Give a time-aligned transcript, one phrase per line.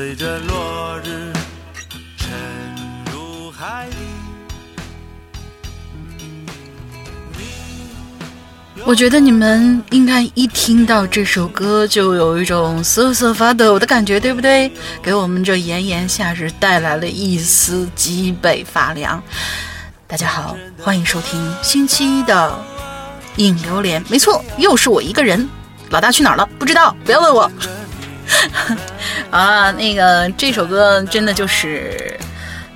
[0.00, 1.30] 随着落日
[2.16, 2.30] 沉
[3.12, 3.96] 入海底。
[8.86, 14.72] 我觉得你们应该一听到这首歌就有一种瑟瑟发抖的感觉，对不对？
[15.02, 19.22] 给我们这炎炎夏日带来了一丝脊背发凉。
[20.06, 22.58] 大家好，欢迎收听星期一的
[23.36, 24.02] 影榴莲。
[24.08, 25.46] 没错，又是我一个人。
[25.90, 26.48] 老大去哪儿了？
[26.58, 27.52] 不知道，不要问我。
[29.30, 32.18] 啊，那个这首歌真的就是。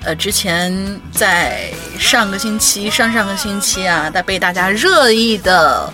[0.06, 5.90] 呃，之前在上个星期、上上个星期啊，在被大家热议的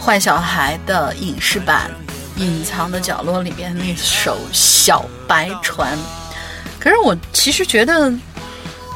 [0.04, 1.88] 《坏小孩》的影视版
[2.42, 5.96] 《隐藏的角落》里边那首《小白船》，
[6.80, 8.12] 可是我其实觉得，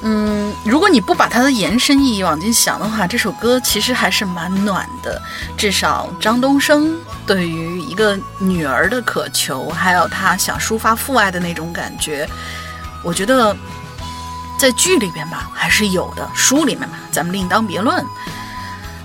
[0.02, 5.22] 嗯，如果你不把它的延伸意义往进想的话，这首歌其实还是蛮暖的。
[5.56, 6.96] 至少张东升
[7.28, 12.28] 对于一个女儿的渴求，还有他想抒发父爱的那种感觉，
[13.04, 13.56] 我觉得。
[14.60, 18.04] 在剧里边吧，还是有的；书里面嘛，咱们另当别论。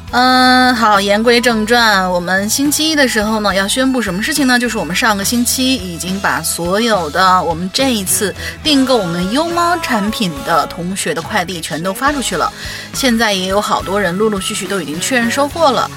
[0.09, 4.57] 嗯，好，言归正传，我们星期一的时候呢，要宣布什么事情呢？
[4.57, 12.51] 就是我们上个星期已经把所有的我们这一次订购我们优猫产品的同学的快递全都发出去了。
[12.93, 15.87] 现在也有好多人陆陆续续都已经确认收货了。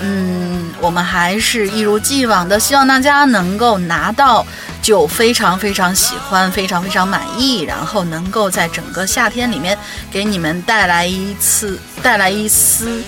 [0.00, 4.46] 嗯，我们还是一如既往的，希望大家能够拿到。
[4.82, 9.78] 就非常非常喜欢，非常非常满意，然后能够在整个夏天里面
[10.12, 13.02] 给你们带来一次，带来一丝，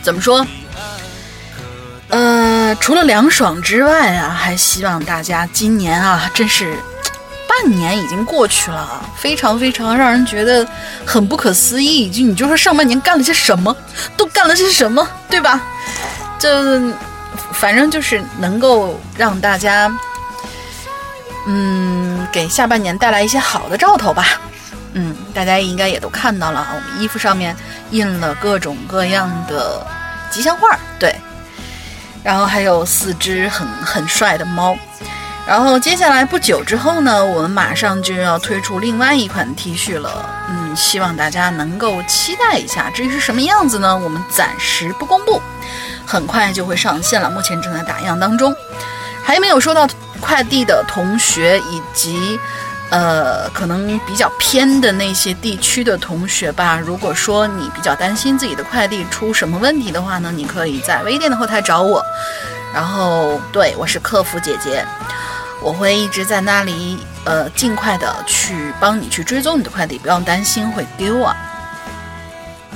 [0.00, 0.46] 怎么说？
[2.06, 6.76] 呃，除了凉爽之外啊，还希望大家今年啊，真是
[7.60, 10.66] 半年已经过去了，非常非常让人觉得
[11.04, 12.10] 很不可思议。
[12.10, 13.76] 就你就说上半年干了些什么，
[14.16, 15.60] 都干了些什么，对吧？
[16.38, 16.80] 这
[17.52, 19.92] 反正就是能够让大家。
[21.44, 24.40] 嗯，给下半年带来一些好的兆头吧。
[24.92, 27.56] 嗯，大家应该也都看到了，我们衣服上面
[27.90, 29.84] 印了各种各样的
[30.30, 31.14] 吉祥话，对。
[32.22, 34.76] 然后还有四只很很帅的猫。
[35.46, 40.24] 然后接下来不久之后呢，我们马上就要推出另外一款 T 恤了。
[40.48, 42.90] 嗯，希望大家能够期待一下。
[42.90, 43.96] 至于是什么样子呢？
[43.96, 45.42] 我们暂时不公布，
[46.06, 47.28] 很快就会上线了。
[47.30, 48.54] 目前正在打样当中，
[49.24, 49.88] 还没有收到。
[50.20, 52.38] 快递的同学以及，
[52.90, 56.78] 呃，可能比较偏的那些地区的同学吧。
[56.78, 62.00] 如果说你比较担心自己的快递出什么问题的话呢，你可以在微店的后台找我。
[62.72, 64.86] 然后，对我是客服姐姐，
[65.62, 71.36] 我会一直在那里，呃，尽快的去帮你去追踪你的快递，不用担心会丢啊。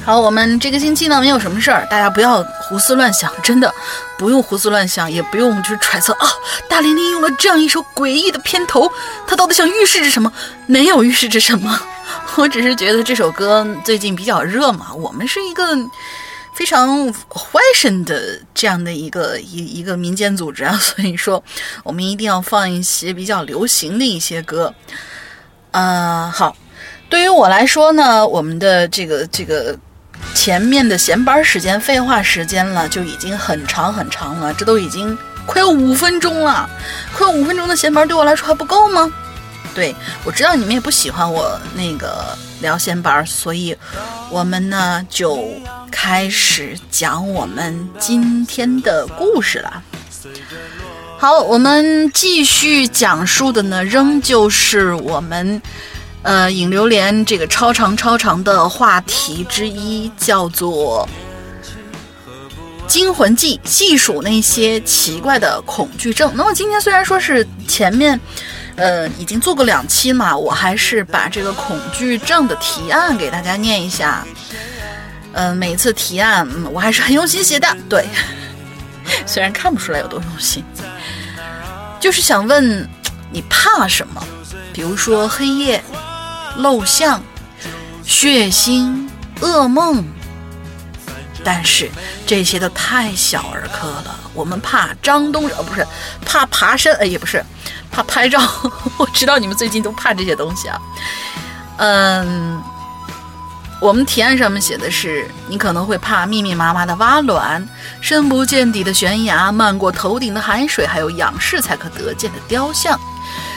[0.05, 3.75] 好，我们这个星期呢没有什么事儿，大家不要胡思乱想，真的
[4.17, 6.29] 不用胡思乱想，也不用就是揣测啊。
[6.69, 8.89] 大玲玲用了这样一首诡异的片头，
[9.27, 10.33] 它到底想预示着什么？
[10.67, 11.77] 没有预示着什么，
[12.37, 14.95] 我只是觉得这首歌最近比较热嘛。
[14.95, 15.77] 我们是一个
[16.57, 21.43] 非常 fashion 的这样的一个一一个民间组织啊， 所以说
[21.85, 24.75] 我们一定要放一些比较流行的一些歌。
[25.71, 26.57] 啊，好，
[27.11, 29.79] 对于我来说呢，我们的这个这个。
[30.35, 34.53] 前面的闲班时间、废话时间了，就已经很长很长了。
[34.55, 36.69] 这都已经快有五分钟了，
[37.15, 39.13] 快五分钟的闲班对我来说还不够吗？
[39.77, 39.95] 对
[40.25, 43.77] 我知道你们也不喜欢我那个聊闲班，所以
[44.31, 45.47] 我们呢就
[45.91, 49.83] 开始讲我们今天的故事了。
[51.19, 55.61] 好，我们继续讲述的呢，仍旧是我们。
[56.23, 61.09] 呃，影榴莲这个超长超长的话题之一叫做
[62.91, 66.33] 《惊魂记》，细数那些奇怪的恐惧症。
[66.35, 68.21] 那么今天虽然说是前面，
[68.77, 74.25] 呃，已经做过两期嘛，我还是把这个恐惧症的提案给大家念一下。
[75.33, 77.77] 嗯，每次提案，我还是很用心写的。
[77.89, 78.07] 对，
[79.27, 80.65] 虽然看不出来有多用心，
[81.99, 82.89] 就是想问
[83.33, 84.23] 你怕什么？
[84.73, 85.83] 比如说黑夜。
[86.59, 87.23] 陋巷、
[88.03, 89.07] 血腥、
[89.43, 90.03] 噩梦，
[91.45, 91.91] 但是
[92.27, 94.19] 这些都太小儿科了。
[94.33, 95.87] 我们怕张东，呃，不是
[96.25, 97.45] 怕爬山，呃，也不是
[97.97, 98.39] 怕拍照。
[98.99, 100.79] 我知道你们最近都怕这些东西啊。
[101.79, 102.63] 嗯，
[103.81, 107.67] 我们提案上面写的是，你可能会怕密密麻麻的蛙卵、
[108.03, 113.01] 深不见底的悬崖、漫过头顶的海水，还有仰视才可得见的雕像，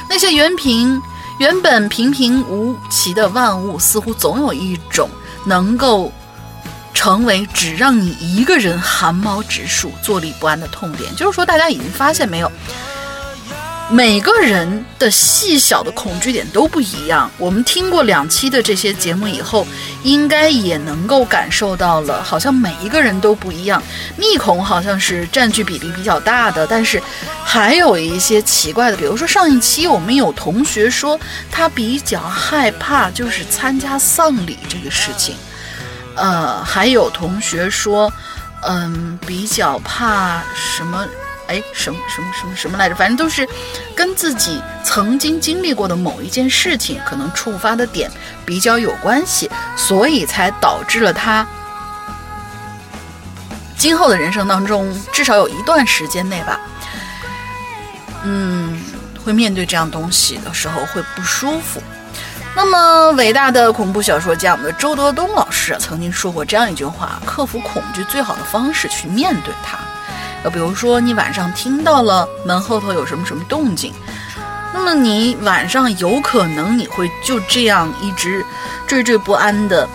[0.10, 1.02] 那些原平。
[1.40, 5.10] 原本平平无奇的万物，似乎总有一种
[5.46, 6.12] 能够
[6.94, 11.16] 成为只让你一个人汗毛直竖、坐立不安的痛点。
[11.16, 12.52] 就是说，大家已经发现没有？
[13.92, 17.30] 每个人的细小的恐惧点都不一样。
[17.40, 19.66] 我们听过两期的这些节目以后，
[20.04, 23.82] 应该也能够感受到了，好像每一个人都不一样。
[24.16, 27.02] 密恐好像是占据比例比较大的，但是
[27.44, 31.20] 还有一些奇怪的，比如说上一期我们有同学说
[31.50, 35.36] 他比较害怕就是参加丧礼这个事情，
[36.16, 38.14] 呃，还有同学说，
[38.62, 41.08] 嗯，比较怕什么。
[41.50, 42.96] 哎，什么什么什么什么来着？
[42.96, 43.48] 反正都是
[43.96, 48.10] 跟自己曾经经历过的某一件事情可能触发的点
[48.46, 51.46] 比较有关系，所以才导致了他
[53.76, 56.60] 今后的人生当中，至少有一段时间内吧，
[58.24, 58.80] 嗯，
[59.26, 61.82] 会面对这样东西的时候会不舒服。
[62.56, 69.78] 那么，伟大的恐怖小说家我们的周德东老师曾经说过这样一句话：克服恐惧最好的方式去面对它。
[70.44, 73.94] 呃，比如说你晚上听到了门后头有什么什么动静，
[74.74, 78.46] 那么你晚上有可能你会就这样一直
[78.88, 79.88] 惴惴不安的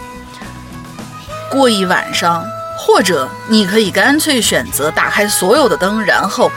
[1.50, 2.44] 过一晚上，
[2.76, 6.50] 或者你可以干脆选择打开所有的灯，然后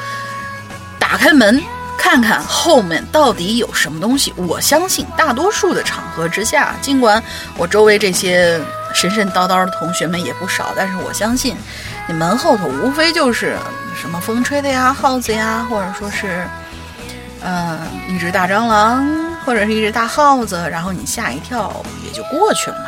[0.99, 1.63] 打开门
[1.97, 4.33] 看看后面到底有什么东西。
[4.35, 7.23] 我相信大多数的场合之下，尽管
[7.55, 8.59] 我周围这些
[8.93, 11.55] 神神叨叨的同学们也不少，但是我相信。
[12.07, 13.57] 你门后头无非就是
[13.99, 16.47] 什么风吹的呀、耗子呀，或者说是，
[17.41, 19.05] 嗯，一只大蟑螂
[19.45, 22.85] 或者是一只大耗子，然后你吓一跳也就过去了嘛，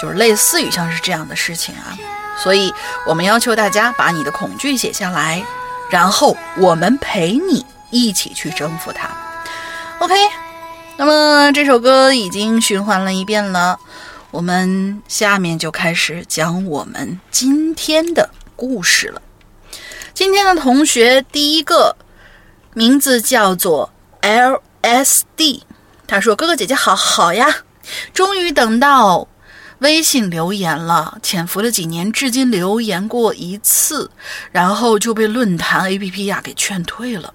[0.00, 1.92] 就是类似于像是这样的事情啊。
[2.42, 2.72] 所以
[3.06, 5.42] 我们要求大家把你的恐惧写下来，
[5.90, 9.10] 然后我们陪你一起去征服它。
[9.98, 10.14] OK，
[10.96, 13.78] 那么这首歌已经循环了一遍了。
[14.30, 19.22] 我们下面就开始讲我们今天的故事了。
[20.12, 21.96] 今天的同学第一个
[22.74, 25.62] 名字叫做 LSD，
[26.08, 27.58] 他说：“哥哥姐姐好好呀，
[28.12, 29.28] 终于等到
[29.78, 31.18] 微信留言了。
[31.22, 34.10] 潜伏了几年，至今留言过一次，
[34.50, 37.32] 然后就被论坛 APP 呀给劝退了。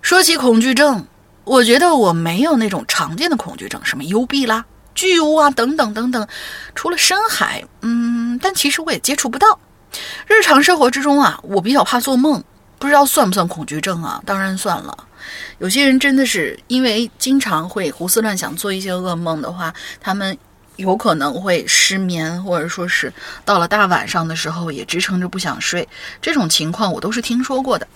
[0.00, 1.06] 说起恐惧症，
[1.44, 4.64] 我觉得我没有那种常见的恐惧症，什么幽闭啦。”
[4.94, 6.28] 巨物啊，等等等等，
[6.74, 9.58] 除了深海，嗯，但其实我也接触不到。
[10.26, 12.42] 日常生活之中啊，我比较怕做梦，
[12.78, 14.22] 不知道算不算恐惧症啊？
[14.24, 14.96] 当然算了。
[15.58, 20.36] 有些人真的是因为经常会胡思乱想，做一些噩梦的话，他们
[20.76, 23.12] 有可能会失眠，或者说是
[23.44, 25.88] 到了大晚上的时候也支撑着不想睡。
[26.20, 27.86] 这种情况我都是听说过的。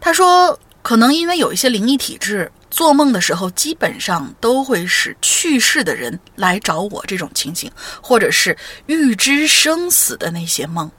[0.00, 2.50] 他说，可能因为有一些灵异体质。
[2.70, 7.70] 做梦的时候，基本上都会是去世的人来找我这种情形，
[8.00, 8.56] 或者是
[8.86, 10.90] 预知生死的那些梦。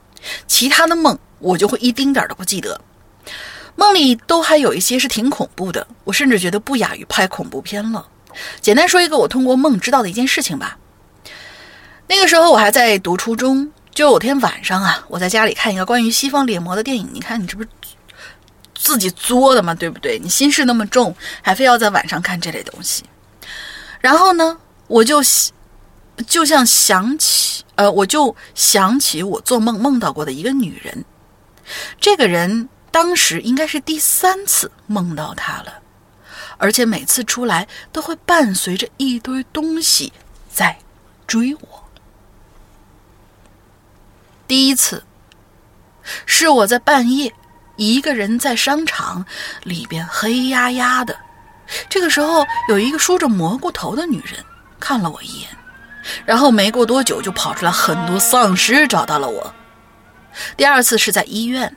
[0.46, 2.80] 其他的梦我就会一丁点儿都不记得。
[3.74, 8.06] 梦里都还有一些是挺恐怖的，我甚至觉得不亚于拍恐怖片了。
[8.60, 10.76] 简单说一个我通过梦知道的一件事情吧。
[12.06, 17.08] 那个时候我还在读初中，就有天晚上啊，我在家里看一个关于西方猎魔的电影。
[17.12, 17.68] 你看，你这不是？
[18.82, 20.18] 自己作的嘛，对不对？
[20.18, 23.04] 你心事那么重，还非要在晚上看这类东西。
[24.00, 24.58] 然后呢，
[24.88, 25.20] 我就
[26.26, 31.04] 就像想起，呃，我就想起我做梦梦到过的一个女人。
[32.00, 35.74] 这个人当时应该是第三次梦到她了，
[36.58, 40.12] 而且每次出来都会伴随着一堆东西
[40.52, 40.76] 在
[41.28, 41.84] 追我。
[44.48, 45.04] 第一次
[46.26, 47.32] 是我在半夜。
[47.76, 49.24] 一个人在商场
[49.62, 51.16] 里边黑压压的，
[51.88, 54.44] 这个时候有一个梳着蘑菇头的女人
[54.78, 55.48] 看了我一眼，
[56.24, 59.54] 然后没过多久就跑出来很多丧尸找到了我。
[60.56, 61.74] 第二次是在医院，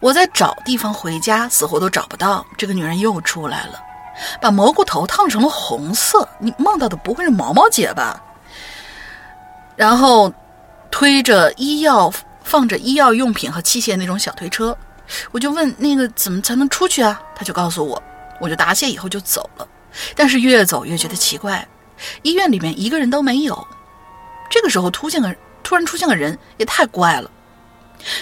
[0.00, 3.80] 我在找地方回家，死活都找不到，这个女人又出来了，
[4.40, 6.28] 把蘑菇头烫成了红色。
[6.38, 8.20] 你梦到的不会是毛毛姐吧？
[9.76, 10.32] 然后
[10.90, 14.76] 推着医药放着医药用品和器械那种小推车。
[15.30, 17.20] 我就问那个怎么才能出去啊？
[17.34, 18.02] 他就告诉我，
[18.40, 19.68] 我就答谢以后就走了。
[20.16, 21.66] 但是越走越觉得奇怪，
[22.22, 23.66] 医院里面一个人都没有。
[24.50, 27.30] 这个时候突现个突然出现个人，也太怪了。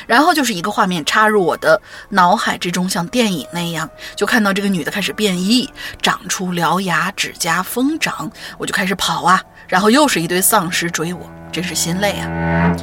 [0.07, 1.81] 然后就是一个画面插入我的
[2.11, 5.69] 脑海之中，像电影那样，就看到这个女的开始变异，
[6.03, 11.21] 长出獠牙、指甲疯长，我就开始跑啊，然后又是一堆丧尸追我，
[11.51, 12.77] 真是心累啊。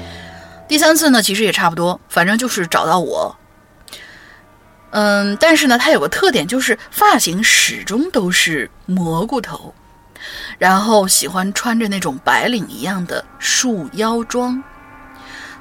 [0.67, 3.35] 第三次呢，其实也差不多，反正就是找到我。
[4.91, 9.73] 嗯，但是呢，它有个特点，就是发型始终都是蘑菇头。
[10.57, 14.63] 然后喜欢穿着那种白领一样的束腰装。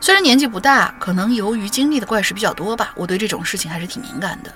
[0.00, 4.52] 虽然年纪不大，可能由于经历的怪事比较多吧，我对这种事情还是挺敏感的。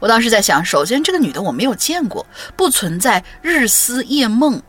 [0.00, 2.26] 我当时在想，首先这个女的我没有见过，
[2.56, 4.62] 不存在日思夜梦，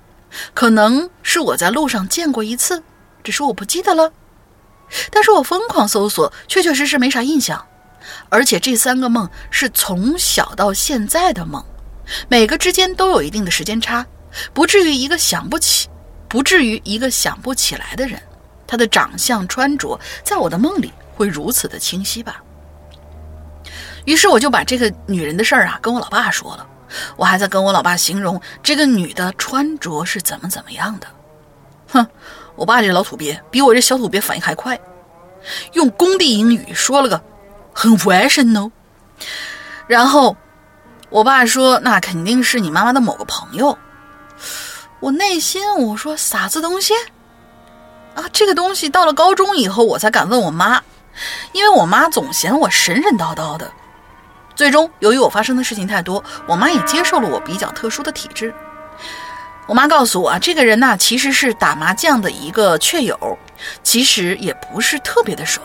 [0.54, 2.84] 可能是我在路上见过一次，
[3.24, 4.12] 只是我不记得了。
[5.12, 7.66] 但是我疯狂搜索，确确实实没啥印象，
[8.30, 11.64] 而且这三个梦是从小到现在的梦，
[12.28, 14.06] 每个之间都有一定的时间差。
[14.54, 15.90] 不至于一个想不起，
[16.28, 18.22] 不至于一个想不起来的人，
[18.68, 22.42] 他的长相穿着在我的梦里会如此的清晰吧？
[24.06, 26.68] 于是我就把这个女人的事儿啊跟我老爸说了，
[27.16, 31.08] 我还在跟我老爸形容这个女的穿着是怎么怎么样的。
[31.90, 32.08] 哼，
[32.56, 34.80] 我爸这老土鳖比我这小土鳖反应还快，
[35.74, 37.22] 用工地英语说了个
[37.74, 38.72] 很 fashion 哦，
[39.88, 40.36] 然后
[41.10, 43.78] 我爸说那肯定是你妈妈的某个朋友。
[45.00, 46.94] 我内心我说啥子东西
[48.16, 48.26] 啊？
[48.34, 50.82] 这个东西到了高中以后我才敢问我妈，
[51.54, 53.72] 因为我妈总嫌我神神叨叨的。
[54.56, 58.54] 最终，由于我发生的事情太多，我妈也接受了我比较特殊的体质。
[59.68, 63.38] 我妈告诉我啊，这个人呢其实是打麻将的一个雀友，
[63.84, 65.62] 其实也不是特别的熟。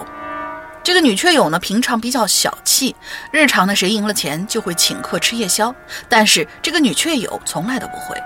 [0.84, 2.94] 这个女雀友呢平常比较小气，
[3.32, 5.74] 日常呢谁赢了钱就会请客吃夜宵，
[6.10, 8.22] 但是这个女雀友从来都不会。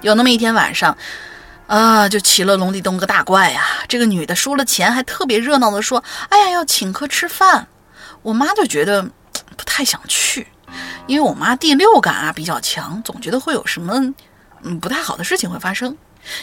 [0.00, 0.96] 有那么一天晚上，
[1.66, 3.62] 啊，就起了龙地洞个大怪呀！
[3.88, 7.66] 这个女的输了钱，还特别热闹的说：“哎呀，要请客吃饭。”
[8.22, 9.02] 我妈就觉得
[9.56, 10.46] 不太想去，
[11.08, 14.14] 因为我妈第六感啊比较强，总觉得会有什么
[14.62, 15.96] 嗯不太好的事情会发生，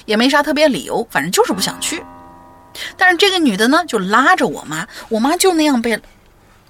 [0.04, 2.04] 也没啥特别理由，反正就是不想去。
[2.98, 6.00] 但是这个女的呢，就拉着我妈，我妈就那样被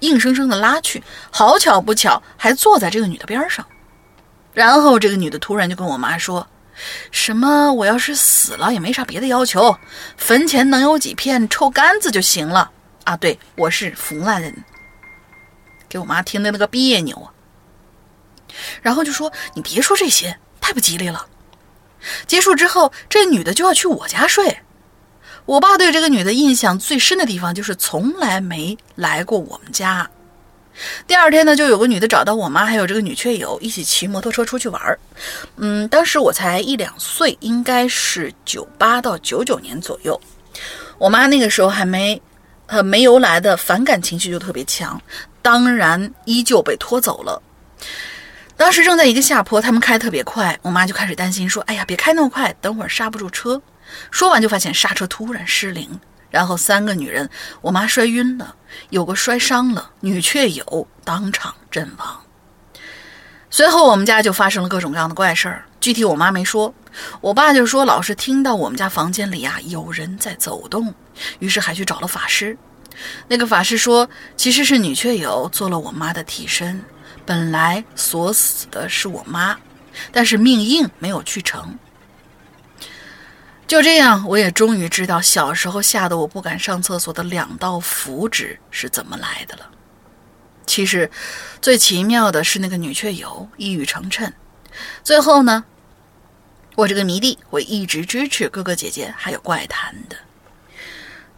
[0.00, 3.66] 硬生生的拉去，好巧不巧还坐在这个女的边上。
[4.54, 6.46] 然后这个女的突然就跟我妈说。
[7.10, 7.72] 什么？
[7.72, 9.76] 我要是死了也没啥别的要求，
[10.16, 12.70] 坟前能有几片臭干子就行了
[13.02, 13.16] 啊！
[13.16, 14.54] 对我是湖南人，
[15.88, 17.34] 给我妈听的那个别扭啊。
[18.80, 21.26] 然后就说：“你别说这些，太不吉利了。”
[22.28, 24.60] 结束之后，这女的就要去我家睡。
[25.48, 30.06] 我爸对这个女的印象最深的地方就是从来没来过我们家。
[31.06, 35.00] 第二天呢，就有个女的找到我妈，还有这个女雀友一起骑摩托车出去玩儿。
[35.56, 40.20] 嗯，当时我才一两岁，应该是九八到九九年左右。
[40.98, 42.20] 我妈那个时候还没，
[42.66, 45.00] 呃，没由来的反感情绪就特别强，
[45.40, 47.42] 当然依旧被拖走了。
[48.54, 53.58] 当时正在一个下坡，他们开特别快，我妈就开始担心说：“哎呀，别开那么快，等会儿刹不住车。”
[54.10, 55.88] 说完就发现刹车突然失灵。
[56.30, 57.26] 然后三个女人，
[57.62, 58.54] 我妈摔晕了，
[58.90, 62.20] 有个摔伤了，女雀友当场阵亡。
[63.48, 66.74] 随后我们家就发生了各种各样的怪事儿，具体我妈没说，
[67.22, 70.92] 我爸就说老是听到我们家房间里啊有人在走动，
[71.38, 72.54] 于是还去找了法师。
[73.26, 76.84] 那个法师说，其实是女雀友做了我妈的替身，
[77.24, 79.56] 本来锁死的是我妈，
[80.12, 81.74] 但是命硬没有去成。
[83.68, 89.68] 就这样，我也终于知道小时候吓得我不敢上厕所的两道符纸是怎么来的了。
[90.66, 91.10] 其实，
[91.60, 94.32] 最奇妙的是那个女雀友一语成谶。
[95.04, 95.66] 最后呢，
[96.76, 100.16] 我这个迷弟会一直支持哥哥姐姐还有怪谈的。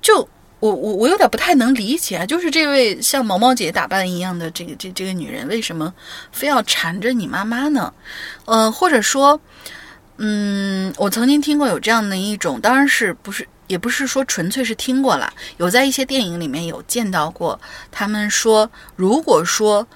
[0.01, 0.29] 就
[0.61, 5.93] 我我我有点不太能理解啊，就是这位像毛毛姐打扮一样的这个这这个女人，为什么
[6.31, 7.93] 非要缠着你妈妈呢？
[8.45, 9.41] 呃，或者说。
[10.23, 17.59] 嗯，我曾经听过有这样的一种，当然是不是也不是说纯粹是听过了，有在一些电影里面有见到过。
[17.91, 19.87] 他们说，如果说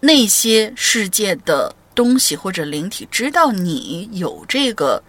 [0.00, 5.02] 那些世界的东西或者灵体知道你有这个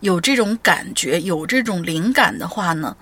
[0.00, 2.94] 有这种感觉、有这种灵感的话呢，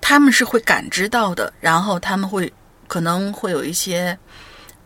[0.00, 2.52] 他们是会感知到的，然后他们会
[2.88, 4.18] 可能会有一些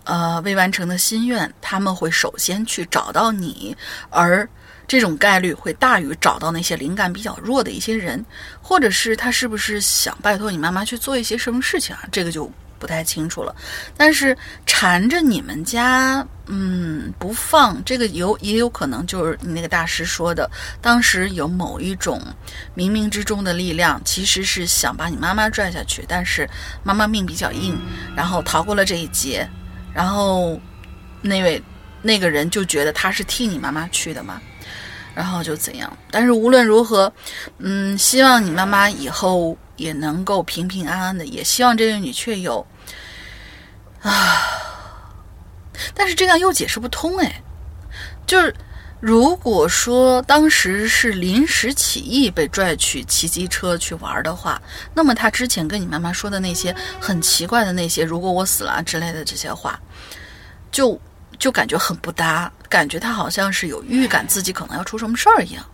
[0.04, 3.74] 呃未完成的心愿，他们会首先去找到你，
[4.10, 4.46] 而。
[4.86, 8.24] 这种概率会大于找到那些灵感比较弱的一些人，
[8.60, 12.04] 或者是他是不是想拜托你妈妈去做一些什么事情啊？
[12.12, 13.54] 这个就不太清楚了。
[13.96, 14.36] 但是
[14.66, 22.20] 缠着你们家，嗯，不放，这个有也有可能就是你那个大师说的，当时有某一种
[22.76, 26.48] 冥冥之中的力量，其实是想把你妈妈拽下去，但是
[26.82, 27.78] 妈妈命比较硬，
[28.16, 29.48] 然后逃过了这一劫，
[29.94, 30.60] 然后
[31.22, 31.62] 那位
[32.02, 34.42] 那个人就觉得他是替你妈妈去的嘛。
[35.14, 35.96] 然后就怎样？
[36.10, 37.12] 但是无论如何，
[37.58, 42.66] 嗯，希望你妈妈以后也能够平平安安的，也希望这位女雀友
[44.02, 44.42] 啊。
[45.94, 47.42] 但是这样又解释不通哎，
[48.26, 48.54] 就是
[49.00, 54.62] 如果说当时是临时起意被拽去骑机车去玩的话，
[54.94, 59.80] 那么他之前跟你妈妈说的那些很奇怪的那些“如果我死了”之类的这些话，
[60.70, 61.00] 就
[61.42, 65.64] 就感觉很不搭，感觉他好像是有预感自己可能要出什么事儿一样。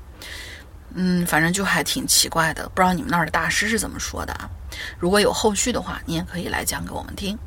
[0.94, 4.48] 嗯，反正就还挺奇怪的，不知道你们那儿的大师是怎么说的啊？
[4.98, 7.38] 如果有后续的话，你也可以来讲给我们听。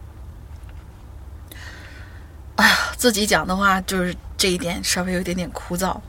[2.58, 6.00] 哎呀，自己讲的话就是这一点稍微有一点点枯燥，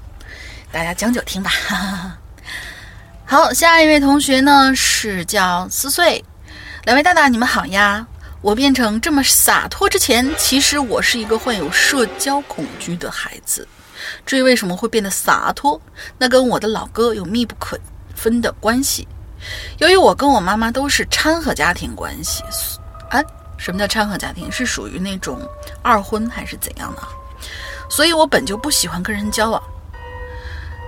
[0.70, 1.50] 大家将就听吧。
[3.24, 6.22] 好，下一位同学呢是叫思岁，
[6.84, 8.06] 两位大大你们好呀！
[8.42, 13.66] 我变成这么洒脱之前，其实我是一个患有社交恐惧的孩子。
[14.26, 15.80] 至于为什么会变得洒脱，
[16.18, 17.78] 那跟我的老哥有密不可
[18.14, 19.06] 分的关系。
[19.78, 22.42] 由于我跟我妈妈都是掺和家庭关系，
[23.10, 23.24] 哎。
[23.58, 24.50] 什么叫掺和家庭？
[24.50, 25.38] 是属于那种
[25.82, 27.02] 二婚还是怎样的？
[27.88, 29.62] 所以我本就不喜欢跟人交往。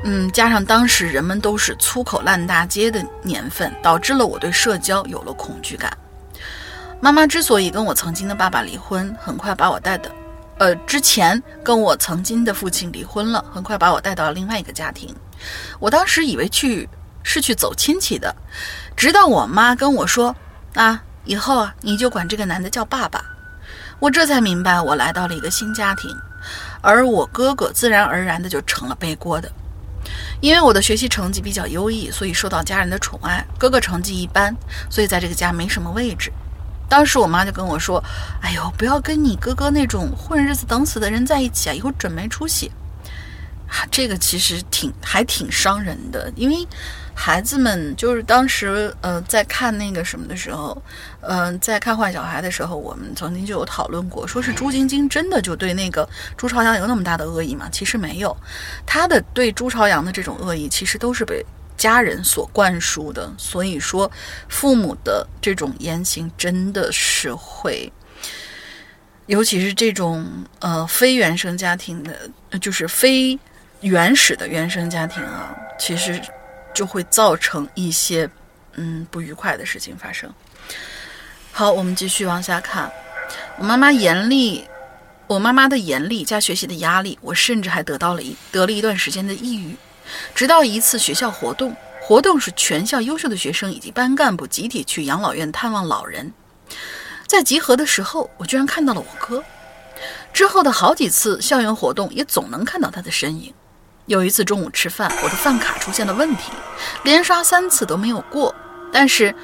[0.02, 5.96] 嗯，加上当时人们都是粗口烂大街的年份，导致了我对社交有了恐惧感。
[7.04, 10.10] 妈妈之所以跟我曾经的爸爸离婚，很快把我带的，
[10.56, 15.14] 呃，之前跟我曾经的父亲离婚了，很快把我带到了另外一个家庭。
[15.78, 16.88] 我当时以为去
[17.22, 18.34] 是去走亲戚的，
[18.96, 20.34] 直到我妈跟我说
[20.76, 21.02] 啊。
[21.26, 23.22] 以后啊，你就管这个男的叫爸爸。
[23.98, 26.10] 我这才明白，我来到了一个新家庭，
[26.80, 29.52] 而我哥哥自然而然的就成了背锅的。
[30.40, 33.44] 因为我的学习成绩比较优异，所以受到家人的宠爱。
[33.58, 34.56] 哥哥成绩一般，
[34.88, 36.32] 所以在这个家没什么位置。
[36.88, 38.02] 当时我妈就跟我说
[38.42, 42.70] ：“哎呦，不要跟你哥哥那种混日子等死的人在一起啊，以后准没出息。”
[43.90, 46.66] 这个其实挺还挺伤人的，因为。
[47.16, 50.76] 孩子们就是当时呃在看那个什么的时候，
[51.20, 57.68] 嗯，在看坏小孩的时候，我们曾经就有讨论过，说是朱晶晶真的就对那个朱朝阳有那么大的恶意吗？
[57.70, 58.36] 其实没有，
[58.84, 63.32] 他的对朱朝阳的这种恶意，其实都是被家人所灌输的。
[63.38, 64.10] 所以说，
[64.48, 67.92] 父母的这种言行真的是会，
[69.26, 70.26] 尤其是这种
[70.60, 73.38] 呃非原生家庭的，就是非
[73.80, 76.20] 原始的原生家庭啊，其实。
[76.74, 78.28] 就会造成一些
[78.72, 80.28] 嗯不愉快的事情发生。
[81.52, 82.90] 好，我们继续往下看。
[83.58, 84.66] 我妈妈严厉，
[85.28, 89.76] 我妈妈的严厉加学习的压力，我甚至还得到了一得了一段时间的抑郁。
[90.34, 96.32] 直到一次学校活动，活动是全校优秀的学生以及班干部集体去养老院探望老人。
[97.26, 99.42] 在集合的时候，我居然看到了我哥。
[100.32, 103.54] 之后的好几次校园活动，也总能看到他的身影。
[104.06, 106.52] 有一次中午吃饭，我的饭卡出现了问题，
[107.04, 108.54] 连刷三次都没有过。
[108.92, 109.34] 但是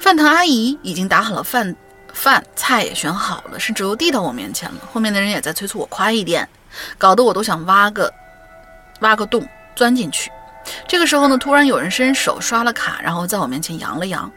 [0.00, 1.76] 饭堂阿姨已经打好了饭，
[2.12, 4.80] 饭菜也选好了，甚至都递到我面前了。
[4.92, 6.48] 后面的人也在催促我快一点，
[6.98, 8.12] 搞得我都想挖个
[9.00, 10.30] 挖个洞钻进去。
[10.86, 14.30] 这个时候呢，突然有人伸手刷了卡，然后在我面前扬了扬，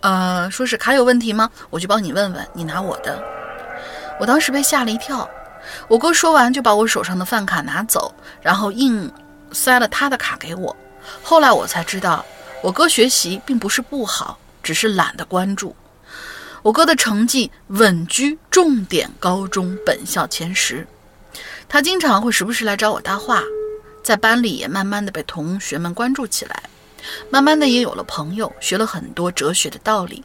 [0.00, 1.50] 呃，说是卡有问题吗？
[1.70, 2.46] 我去帮你问问。
[2.52, 3.22] 你拿我的。
[4.20, 5.28] 我当时被吓了一跳。
[5.88, 9.10] 我哥说完就把我手上的饭卡拿走，然后硬
[9.52, 10.74] 塞了他的卡给我。
[11.22, 12.24] 后来我才知道，
[12.62, 15.74] 我哥学习并不是不好，只是懒得关注。
[16.62, 20.86] 我哥的成绩稳居重点高中本校前十，
[21.68, 23.42] 他经常会时不时来找我搭话，
[24.08, 26.62] 在班里也慢慢的被同学们关注起来，
[27.28, 30.24] 慢慢的也有了朋友，学了很多哲学的道理。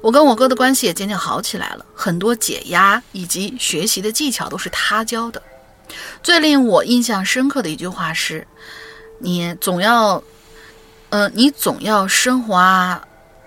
[0.00, 5.42] 我跟我哥的关系也渐渐好起来了，很多解压以及学习的技巧都是他教的。
[6.22, 8.48] 最令我印象深刻的一句话是
[9.20, 10.24] ：“你总要，
[11.10, 13.06] 呃，你总要升华，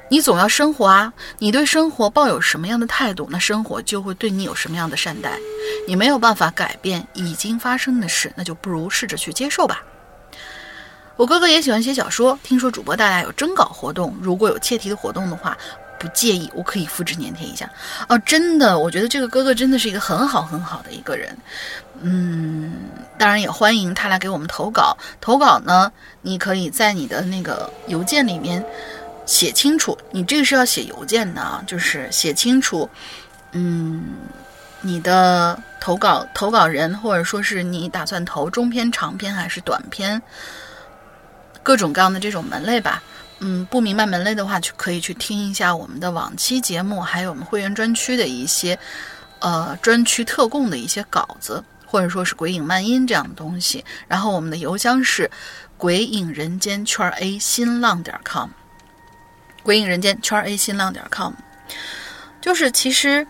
[0.10, 1.13] 你总要生活啊。
[1.39, 5.38] 你对生活抱有什么样的态度，那生活就会对你有什么样的善待。
[5.88, 9.84] 你没有办法改变已经发生的事，那就不如试着去接受吧。”
[11.17, 15.58] 我哥哥也喜欢写小说，听说主播大大有征稿活动，如果有切题的活动的话。
[16.00, 17.67] 不介意，我可以复制粘贴一下
[18.08, 18.15] 哦。
[18.20, 21.36] 真的，我觉得这个哥哥真的是一个很好很好的一个人。
[22.02, 22.72] 嗯，
[23.17, 24.96] 当然也欢迎他来给我们投稿。
[25.20, 25.91] 投稿呢，
[26.22, 28.63] 你可以在你的那个邮件里面
[29.28, 32.90] 写清楚，你这个是要写邮件的啊，就是写清楚，
[33.52, 34.04] 嗯，
[34.82, 40.20] 你的投稿投稿人，或者说是你打算投中篇、长篇还是短篇，
[41.62, 43.04] 各种各样的这种门类吧。
[43.40, 48.80] 嗯，不明白门类的话，去可以去听一下我们的往期节目，还有我们会员专区的一些，
[49.40, 53.86] 呃，专区特供的一些稿子，或者说是鬼影漫音这样的东西。
[54.08, 55.30] 然后我们的邮箱是
[55.78, 58.50] 鬼影人间圈 A 新浪点 com，
[59.67, 61.34] 鬼影人间圈 A 新浪点 com。
[62.39, 63.27] 就是其实，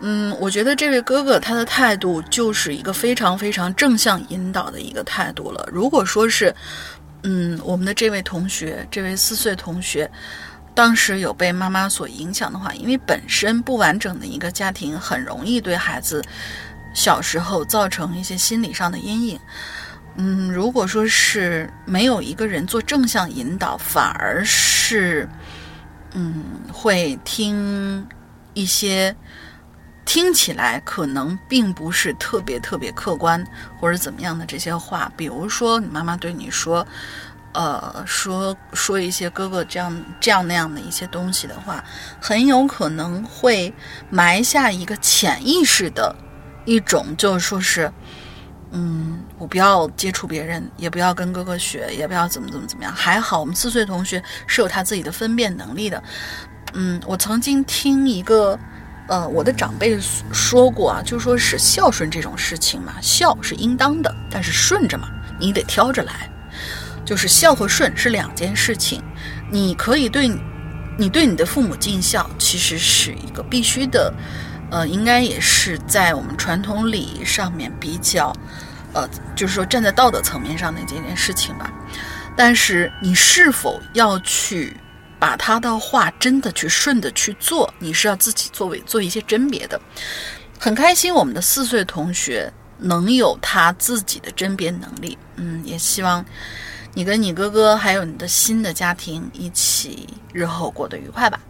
[0.00, 5.66] 嗯，我觉得这位哥哥他的态度就是一个非常非常正向引导的一个态度了。
[5.72, 6.54] 如果说是，
[7.22, 10.10] 嗯，我们的这位同学，这位四岁同学，
[10.74, 16.22] 当时有被妈妈所影响的话，因为本身不完整的一个家庭，很容易对孩子
[16.92, 19.40] 小时候造成一些心理上的阴影。
[20.16, 25.26] 嗯，如果说是没有一个人做正向引导，反而是，
[26.12, 28.06] 嗯，会听
[28.54, 29.14] 一些。
[30.10, 33.46] 听起来可能并不是特别特别客观
[33.78, 36.86] 或者怎么样的这些话，比如说你妈妈对你说，
[37.52, 41.84] 呃，说说一些哥哥这样这样那样的一些东西的话，
[42.18, 43.70] 很有可能会
[44.08, 46.16] 埋下一个潜意识的
[46.64, 47.92] 一种，就是说是，
[48.70, 52.92] 嗯，我不要接触别人，也不要跟哥哥学，也不要怎么怎么怎么样。
[52.92, 56.02] 还好我们四岁同学是有他自己的分辨能力的。
[56.74, 58.58] 嗯，我曾经听一个。
[59.10, 59.98] 呃，我的长辈
[60.34, 65.08] 说过啊，就说是孝顺这种事情嘛，孝是应当的，但是顺着嘛，
[65.40, 66.30] 你得挑着来。
[67.06, 69.02] 就是孝和顺是两件事情，
[69.50, 70.30] 你可以对，
[70.98, 74.12] 你对你的父母尽孝，其实是一个必须的，
[74.70, 78.32] 呃，应该也是在我们传统礼仪上面比较，
[78.92, 81.72] 呃，就是说站在道德层面上的这件事情吧。
[82.36, 84.76] 但是你是否要去？
[85.20, 89.80] 把他的话真的去顺着去做，你是要自己作为做一些甄别的。
[90.60, 95.18] 很开心，我们的四岁同学能有他自己的甄别能力。
[95.34, 96.24] 嗯，也希望
[96.94, 101.40] 你跟你哥哥还有你的新的家庭一起日后过得愉快吧。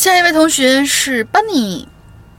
[0.00, 1.86] 下一位同学是 Bunny。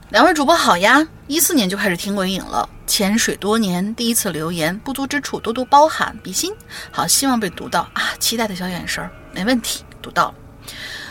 [0.08, 1.06] 两位主播好呀！
[1.28, 6.52] 一四年就开始听鬼影了，潜水多年，第一次留言，不足之处多多包涵，比心。
[6.90, 8.10] 好，希望被读到啊！
[8.18, 10.34] 期待的小眼神儿，没问题，读到了。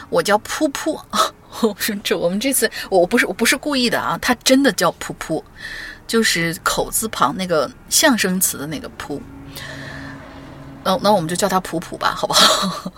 [0.10, 1.32] 我叫噗噗啊，
[2.04, 5.42] 这我们这次我不是我不是故意的啊，他真的叫噗噗，
[6.06, 9.18] 就是口字旁那个象声词的那个噗。
[10.84, 12.92] 那那我们就叫他普普吧，好不好？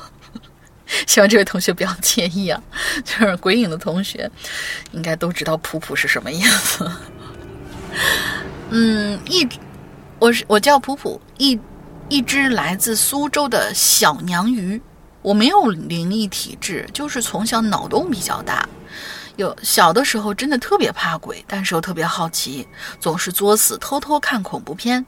[1.07, 2.61] 希望这位同学不要介意啊，
[3.03, 4.29] 就是鬼影的同学，
[4.91, 6.91] 应该都知道“普普”是什么意思。
[8.69, 9.47] 嗯，一，
[10.19, 11.59] 我是我叫普普，一
[12.09, 14.81] 一只来自苏州的小娘鱼。
[15.21, 18.67] 我没有灵异体质，就是从小脑洞比较大。
[19.37, 22.67] 有小的时候真的特别怕鬼，但是又特别好奇，
[22.99, 25.05] 总是作死偷偷看恐怖片。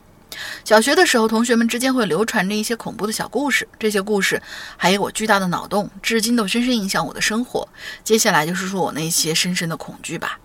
[0.64, 4.42] 小学的时候，同学们之间会流传着一些恐怖的小故事，这些故事
[4.76, 7.68] 还有我巨大的脑洞，至今都深深影响我的生活。
[8.04, 10.40] 接下来就是说我那些深深的恐惧吧。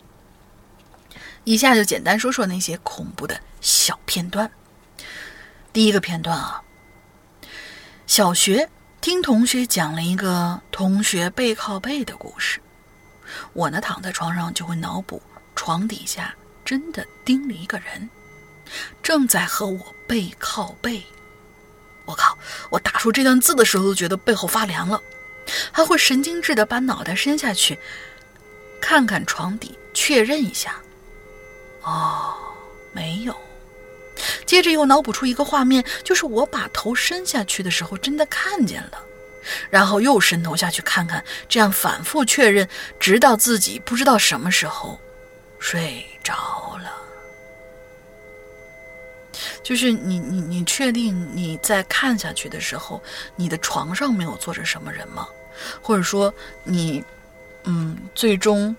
[1.45, 4.51] 以下就简单说说那些恐怖的小片段。
[5.73, 6.63] 第一个片段啊，
[8.07, 8.69] 小学
[9.01, 12.61] 听同学讲了一个同学背靠背的故事，
[13.55, 15.21] 我呢躺在床上就会脑补
[15.57, 18.09] 床底下真的钉了一个人。
[19.03, 21.03] 正在和我背靠背，
[22.05, 22.37] 我靠！
[22.71, 25.01] 我打出这段字的时候都觉得背后发凉了，
[25.71, 27.79] 还会神经质的把脑袋伸下去，
[28.81, 30.77] 看看床底，确认一下。
[31.83, 32.35] 哦，
[32.93, 33.35] 没有。
[34.45, 39.03] 接着又脑补出一个画面，就是我把头伸下去的时候真的看见了，
[39.71, 45.01] 然后又伸头下去看看，这样反复确认，直到自己不知道什么时候
[45.59, 46.93] 睡着了。
[49.63, 53.03] 就是你你你确定你在看下去的时候，
[53.37, 55.27] 你的床上没有坐着什么人吗？
[55.83, 56.33] 或者说
[56.65, 57.05] 你，
[57.65, 58.75] 嗯，最终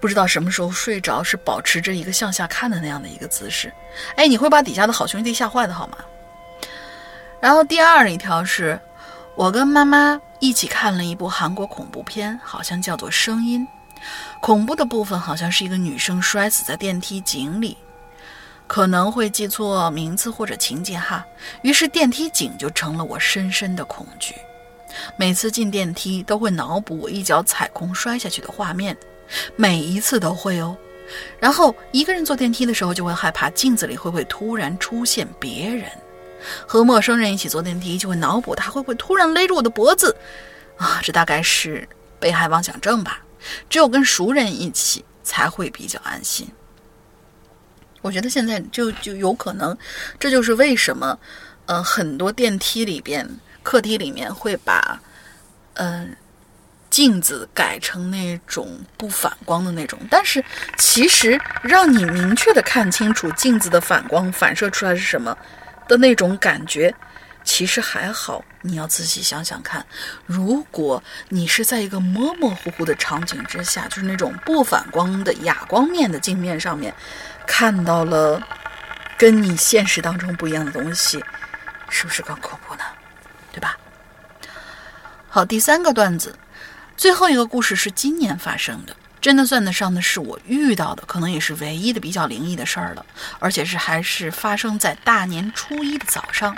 [0.00, 3.72] 不知道什么时候睡着，是保持着一个向下看的那样的一个姿势？
[4.16, 5.98] 哎，你会把底下的好兄弟吓坏的好吗？
[7.40, 8.80] 然后第二一条是，
[9.34, 13.66] 我跟妈妈一起看了一部韩国恐怖片，好像叫做《声音》，
[14.40, 17.76] 恐怖的部分好像是一个女生摔死在电梯井里。
[18.66, 21.24] 可能会记错名字或者情节哈，
[21.62, 24.34] 于是电梯井就成了我深深的恐惧。
[25.16, 28.96] 每次进电梯都会脑补我一脚踩空摔下去的画面，
[29.54, 30.76] 每一次都会哦。
[31.38, 35.90] 然后一个人坐电梯的时候就会害怕镜子里会不会突然出现别人，
[36.66, 40.16] 和陌生人一起坐电梯就会脑补他会不会突然勒住我的脖子
[40.76, 43.22] 啊，这大概是被害妄想症吧。
[43.70, 46.48] 只有跟熟人一起才会比较安心。
[48.06, 49.76] 我觉得现在就就有可能，
[50.20, 51.18] 这就是为什么，
[51.66, 53.28] 呃，很多电梯里边、
[53.64, 55.00] 客厅里面会把，
[55.74, 56.16] 嗯，
[56.88, 59.98] 镜子改成那种不反光的那种。
[60.08, 60.42] 但是
[60.78, 65.36] 其实让你明确的看清楚镜子的反光反射出来是什么
[65.88, 66.94] 的那种感觉，
[67.42, 69.84] 其实还好，你要仔细想想看，
[70.26, 76.94] 如果你是在一个模模糊糊的场景之下，就是那种不反光的哑光面的镜面上面，
[77.46, 78.42] 看到了
[79.16, 81.22] 跟你现实当中不一样的东西，
[81.88, 82.82] 是不是更恐怖呢？
[83.52, 83.76] 对吧？
[85.28, 86.38] 好，第三个段子，
[86.96, 93.06] 最后一个故事是今年发生的，真的算得上的是我遇到的，可能也是唯一的比较灵异的事儿了，
[93.38, 96.54] 而且是还是发生在大年初一的早上。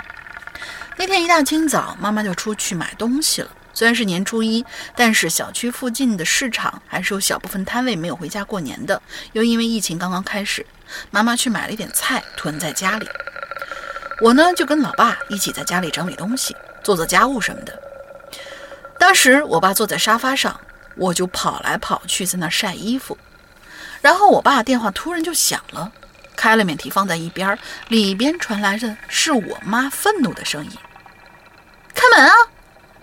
[0.97, 3.49] 那天一大清早，妈妈就出去买东西了。
[3.73, 9.01] 虽然是年初一，但是小区附近的市场还是有小部分摊位没有回家过年的。
[9.31, 10.65] 又因为疫情刚刚开始，
[11.11, 13.09] 妈妈去买了一点菜囤在家里。
[14.21, 17.81] 我呢就跟老爸一起在家里整理东西，做做家务什么的。
[18.97, 20.59] 当时我爸坐在沙发上，
[20.95, 23.17] 我就跑来跑去在那晒衣服。
[24.01, 25.91] 然后我爸电话突然就响了，
[26.35, 30.71] 开了免提放在一边，里边传来的是我妈愤怒的声音。
[31.93, 32.33] 开门啊！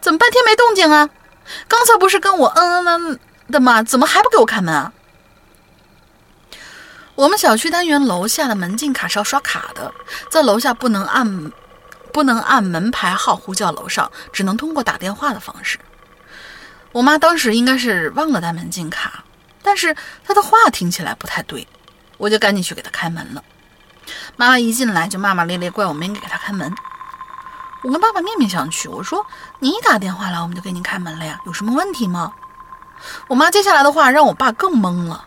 [0.01, 1.09] 怎么半天没动静啊？
[1.67, 3.83] 刚才不是跟我嗯嗯嗯的吗？
[3.83, 4.93] 怎么还不给我开门啊？
[7.17, 9.93] 我们小区单元楼下的门禁卡是要刷卡的，
[10.31, 11.51] 在楼下不能按
[12.13, 15.79] 不能按门牌号呼叫楼上，只能通过打电话的方式。
[16.93, 19.25] 我妈当时应该是忘了带门禁卡，
[19.63, 21.67] 但是她的话听起来不太对，
[22.19, 23.43] 我就赶紧去给她开门了。
[24.37, 26.71] 妈妈一进来就骂骂咧咧，怪我没给她开门。
[27.83, 29.25] 我跟爸爸面面相觑，我说
[29.61, 32.33] ：“你打电话来，我们就给你开门了呀，有什么问题吗？”
[33.29, 35.25] 我妈接下来的话让我爸更懵了。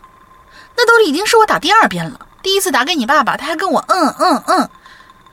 [0.82, 4.70] 那都已经是我打第二遍了，第一次打给你爸爸，他还跟我嗯嗯嗯，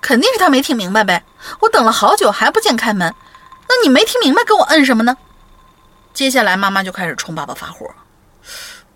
[0.02, 1.24] 肯定是他没听明白呗。
[1.62, 3.16] 我等了好久还不见开门，
[3.70, 5.16] 那你没听明白跟我嗯什么呢？
[6.14, 7.90] 接下来妈妈就开始冲爸爸发火，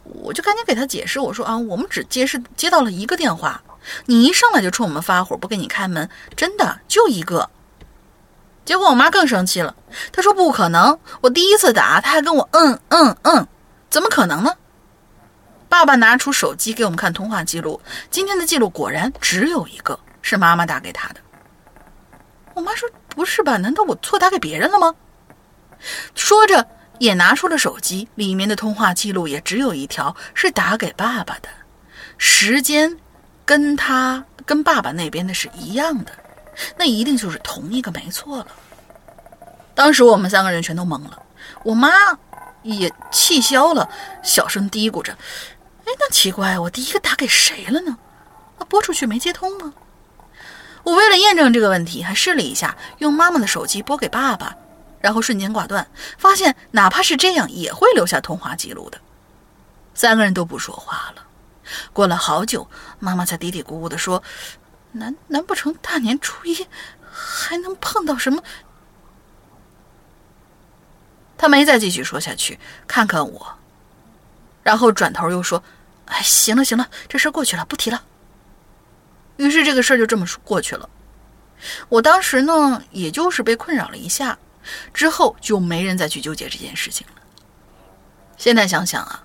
[0.04, 3.62] 我就赶紧给他解释，我说啊，我们只接是接到了一个电话，
[4.08, 7.50] 你一上来就冲我们发火，不给你开门，真的就一个。
[8.66, 9.74] 结果我妈更生气了，
[10.12, 13.48] 她说：“不可能，我第一次打，她还跟我嗯嗯嗯，
[13.90, 14.54] 怎么可能呢？”
[15.72, 17.80] 爸爸拿出手机给我们看通话记录，
[18.10, 21.22] 今天的记录果然只有一个，是妈妈打给他的。
[22.54, 23.56] 我妈说：“不是吧？
[23.56, 24.94] 难道我错打给别人了吗？”
[26.14, 26.68] 说着
[27.00, 31.48] 也拿出了手机，里面的通话记录也只有一条，是打给爸爸的，
[32.18, 33.00] 时间
[33.46, 36.12] 跟他跟爸爸那边的是一样的。
[36.76, 38.48] 那一定就是同一个，没错了。
[39.74, 41.18] 当时我们三个人全都懵了，
[41.64, 41.90] 我妈
[42.62, 43.90] 也气消了，
[44.22, 45.18] 小声嘀咕着
[45.92, 47.98] ：“哎，那奇怪，我第一个打给谁了呢？
[48.58, 49.74] 那拨出去没接通吗？”
[50.84, 54.56] 我为了验证这个问题，还试了一下，用妈妈的手机拨给爸爸，
[55.02, 55.86] 然后瞬间挂断，
[56.18, 58.98] 发现哪怕是这样，也会留下通话记录的。
[59.94, 61.24] 三个人都不说话了。
[61.92, 62.68] 过了好久，
[63.00, 64.24] 妈妈才嘀嘀咕咕地说。
[64.94, 66.68] 难难不成大年初一
[67.12, 68.42] 还能碰到什么？
[71.38, 73.54] 他没再继续说下去，看看我，
[74.64, 75.64] 然后转头又说
[76.12, 78.04] ：“哎，行了行了，这事过去了，不提了。”
[79.38, 80.88] 于是这个事儿就这么过去了。
[81.90, 84.38] 我当时呢，也就是被困扰了一下，
[84.94, 87.22] 之后就没人再去纠结这件事情了。
[88.38, 89.24] 现在想想啊，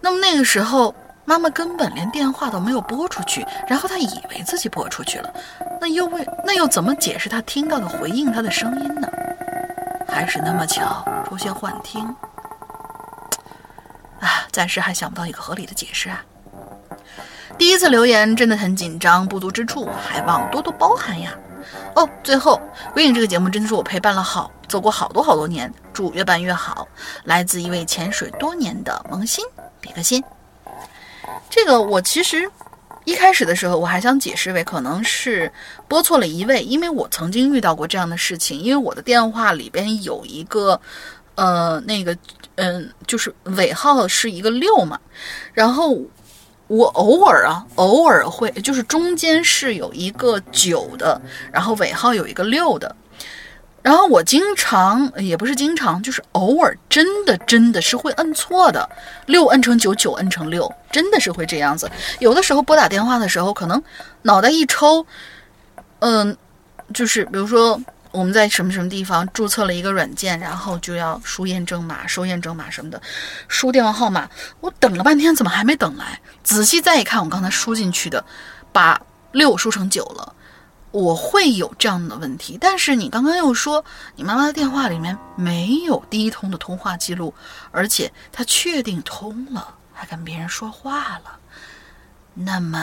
[0.00, 0.94] 那么那个时候。
[1.24, 5.32] 妈妈根本连电话都没有拨出去，然后她以为自己拨出去了，
[5.80, 9.08] 那又为那又怎么解释她听到的回应她的声音呢？
[10.08, 12.12] 还是那么巧出现幻听？
[14.52, 16.24] 暂时还想不到一个合理的解释啊。
[17.58, 21.34] 第一次留言真的很紧张，不足之处还望多多包涵呀。
[21.94, 22.60] 哦，最后
[22.92, 26.88] 《鬼影》这个节目真的是我陪伴了好走过好多好多年，祝越办越好。
[27.24, 29.44] 来自一位潜水多年的萌新，
[29.80, 30.22] 比个心。
[31.48, 32.50] 这个我其实
[33.04, 35.52] 一开始的时候我还想解释为可能是
[35.86, 40.80] 拨错了一位，因为我曾经遇到过这样的事情，因为我的电话里边有一个，
[41.34, 42.16] 呃，那个，
[42.56, 44.98] 嗯，就是尾号是一个六嘛，
[45.52, 45.98] 然后
[46.66, 51.20] 我偶尔啊，偶尔会就是中间是有一个九的，
[51.52, 52.94] 然后尾号有一个六的。
[53.82, 58.88] 然后我经常也不是经常，就是偶尔，真的真的是会摁错的，
[59.26, 61.90] 六摁成九，九摁成六，真的是会这样子。
[62.20, 63.82] 有的时候拨打电话的时候，可能
[64.22, 65.04] 脑袋一抽，
[65.98, 66.36] 嗯，
[66.94, 67.76] 就是比如说
[68.12, 73.00] 我们在什么什么地方注册了一个软件，然后就要输验证码、收验证码什么的，
[73.48, 74.28] 输电话号码，
[74.60, 76.20] 我等了半天，怎么还没等来？
[76.44, 78.24] 仔细再一看，我刚才输进去的，
[78.70, 79.00] 把
[79.32, 80.34] 六输成九了。
[80.90, 83.82] 我会有这样的问题，但是你刚刚又说
[84.14, 87.32] 你妈妈的电话里面没有第一通的通话记录，
[87.70, 91.38] 而且她确定通了，还跟别人说话了，
[92.34, 92.78] 那么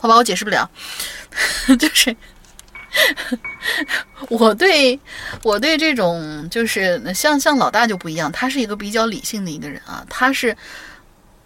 [0.00, 0.68] 好吧，我解释不了，
[1.78, 2.16] 就是
[4.28, 4.98] 我对
[5.42, 10.56] 我对这种就是像像老大就不一样，他是一个比较理性的一个人啊，他是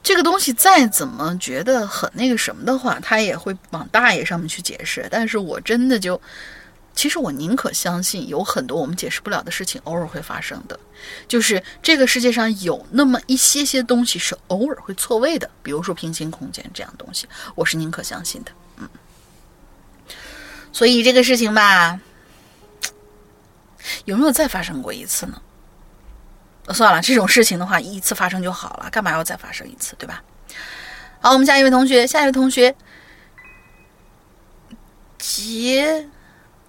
[0.03, 5.07] 这个东西再怎么觉得很那个什么的话，他也会往大爷上面去解释。
[5.11, 6.21] 但是我真的就，
[6.95, 10.79] 其实我宁可相信有很多我们解释不了的事情偶尔会发生的，
[11.27, 18.53] 就是这个世界上有那么一些些东西是偶尔会错位的，比如说平行空间这样东西，我是宁可相信的。
[18.79, 18.89] 嗯，
[20.73, 22.01] 所以这个事情吧。
[24.07, 25.43] 有没有再发生过一次呢？
[26.73, 30.23] 算了，这种事情的话，一次发生就好了，干嘛要再发生一次，对吧？
[31.21, 32.75] 好，我们下一位同学，下一位同学，
[35.19, 36.09] 杰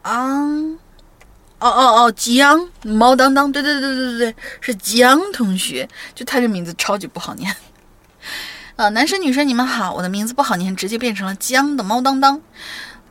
[0.06, 0.78] 昂，
[1.60, 7.56] 哦哦哦，江毛当当，对对对对对对，是江同学，就他这名字超级不好念。
[8.78, 12.41] 呃，男生女生你们好，我的名字不好念，直接变成了江的猫当当。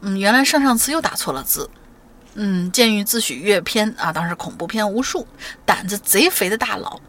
[0.02, 1.68] 嗯，原来上上次又打错了字。
[2.35, 5.26] 嗯，鉴于自诩阅片啊，当时恐怖片无数，
[5.64, 7.00] 胆子贼肥的大佬，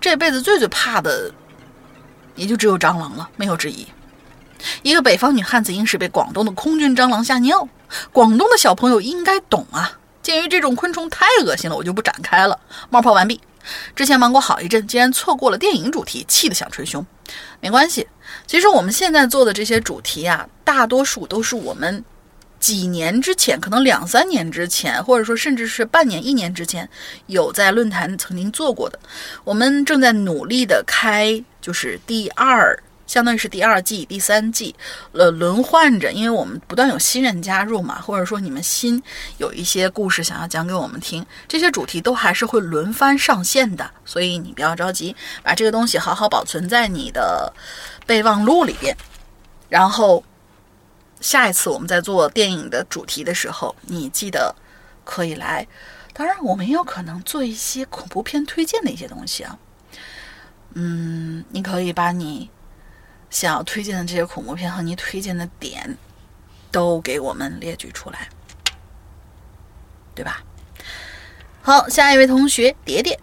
[0.00, 1.32] 这辈子最最怕的
[2.34, 3.86] 也就只有蟑螂了，没有之一。
[4.82, 7.68] 一个北方女汉子硬是被广东的空军蟑螂吓尿，
[8.12, 9.98] 广东的小朋友应该懂啊。
[10.22, 12.58] 鉴于这种昆虫太恶心了，我就不展开了。
[12.90, 13.40] 冒泡完毕。
[13.94, 17.04] 之前忙过好一阵，竟然错过了电影主题，气得想捶胸。
[17.60, 18.06] 没关系，
[18.46, 22.04] 其实我们现在做的这些主题啊，大多数都是我们。
[22.58, 26.86] 几年之前，可能两三年之前，或者说甚至是半年、一年之前，
[27.26, 28.98] 有在论坛曾经做过的。
[29.44, 32.78] 我们正在努力的开，就是第二，
[33.10, 34.72] 相当于是第二季、第三季，
[35.10, 39.02] 呃，轮换着，因为我们不断有新人加入嘛，或者说你们新
[39.38, 47.52] 有一些故事想要讲给我们听，这些主题都还是会轮番上线的，所以你不要着急，把这个东西好好保存在你的
[48.06, 48.96] 备忘录里边，
[49.68, 50.22] 然后。
[51.20, 54.56] 下一次我们在做电影的主题的时候，你记得
[55.04, 55.66] 可以来。
[56.14, 59.58] 当然，我们也有可能做一些恐怖片推荐的一些东西啊。
[60.72, 62.48] 嗯，你可以把你
[63.30, 65.96] 想要推荐的这些恐怖片和你推荐的点
[66.70, 68.28] 都给我们列举出来，
[70.14, 70.42] 对吧？
[71.62, 73.18] 好，下一位同学，蝶蝶。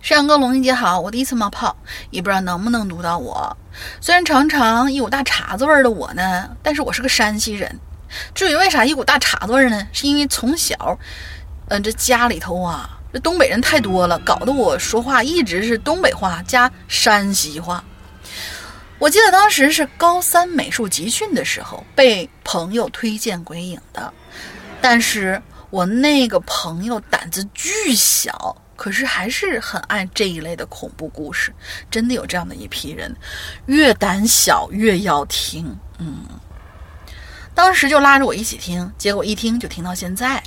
[0.00, 1.76] 山哥龙英姐好，我第一次冒泡，
[2.10, 3.54] 也不知道能不能读到我。
[4.00, 7.78] 虽然常常一股大碴子味儿的我呢，但是我是个山西人。
[8.34, 9.86] 至于为啥一股大碴子味儿呢？
[9.92, 10.98] 是因为从小，
[11.68, 17.84] 嗯，这家里头啊，这东北人太多了，搞得我说话一直是东北话加山西话。
[18.98, 24.12] 我记得当时是高三美术集训的时候，被朋友推荐鬼影的，
[24.80, 28.56] 但是我那个朋友胆子巨小。
[28.74, 31.52] 可是还是很爱这一类的恐怖故事，
[31.90, 33.12] 真的有这样的一批人，
[33.66, 35.76] 越胆小越要听。
[35.98, 36.18] 嗯，
[37.56, 40.40] 当时就拉着我一起听，结果一听就听到现在，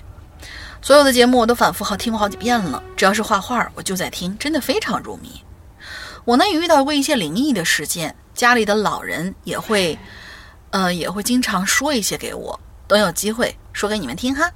[0.81, 2.81] 所有的节目我都反复好听过好几遍了。
[2.95, 5.43] 只要是画画，我就在听，真的非常入迷。
[6.23, 9.95] 我呢也遇到过一些灵异的事件，家里的老人也会，
[10.71, 14.49] 呃，也会经常说一些给我，等有机会说给你们听哈。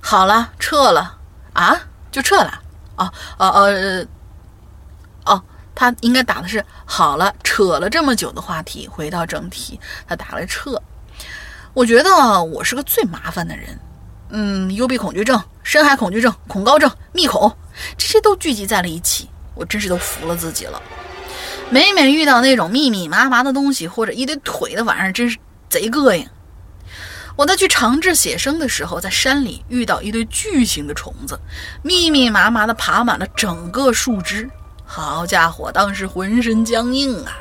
[0.00, 1.18] 好了，撤了
[1.52, 1.76] 啊，
[2.12, 2.62] 就撤了。
[2.94, 4.06] 哦哦哦，
[5.24, 5.42] 哦，
[5.74, 10.80] 他应该打的是好了，扯了这么久的话题，回到正题，他打了撤。
[11.74, 13.76] 我觉得我是个最麻烦的人，
[14.28, 17.52] 嗯，幽闭恐惧症、深海恐惧症、恐高症、密恐，
[17.98, 20.80] 这些都聚集在了一起，我真是都服了自己了。
[21.72, 26.28] 每每遇到那种密密麻麻的东西或者一堆腿的玩意儿，真是贼膈应。
[27.36, 31.38] 我在去长治写生的时候，在山里遇到一堆巨型的虫子，
[31.82, 34.50] 密密麻麻的爬满了整个树枝。
[34.84, 37.38] 好家伙，当时浑身僵硬啊！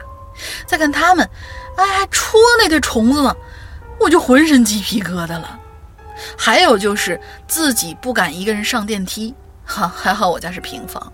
[0.68, 1.28] 再看他们，
[1.76, 3.36] 哎，还戳那堆虫子呢，
[4.00, 5.60] 我就浑身鸡皮疙瘩了。
[6.38, 9.34] 还有就是自己不敢一个人上电梯，
[9.66, 11.12] 哈，还好我家是平房。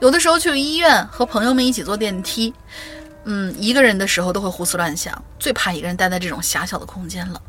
[0.00, 2.52] 有的时候去医院和朋友们一起坐电梯，
[3.24, 7.40] 嗯，一个人的时候都会胡思乱想，最怕一个人待在这种狭小的空间了。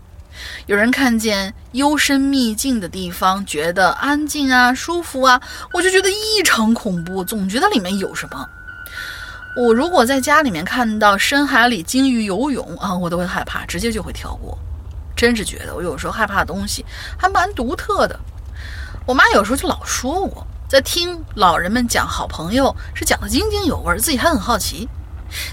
[0.66, 5.42] 有人看见幽深秘境的地方，觉得安静啊、舒服啊，
[5.74, 8.48] 我就觉得异常恐怖，总觉得里面有什么。
[9.58, 14.58] 我如果在家里面看到深海里鲸鱼游泳啊，我都会害怕，直接就会跳过。
[15.16, 16.86] 真是觉得我有时候害怕的东西
[17.18, 18.20] 还蛮独特的。
[19.06, 24.90] 我妈有时候就老说我在听老人们讲好朋友是讲的津津有味，自己还很好奇。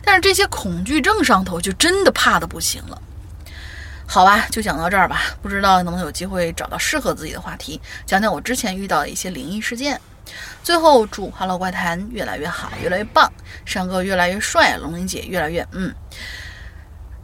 [0.05, 3.01] 但是这些恐惧症上头就真的怕的不行了。
[4.07, 5.23] 好吧，就讲到这儿吧。
[5.43, 10.01] 不知道能不能有机会找到适合自己的话题，讲讲我之前遇到的一些灵异事件。
[10.63, 13.31] 最后祝《Hello 怪谈》越来越好，越来越棒，
[13.65, 15.95] 山哥越来越帅，龙玲姐越来越嗯，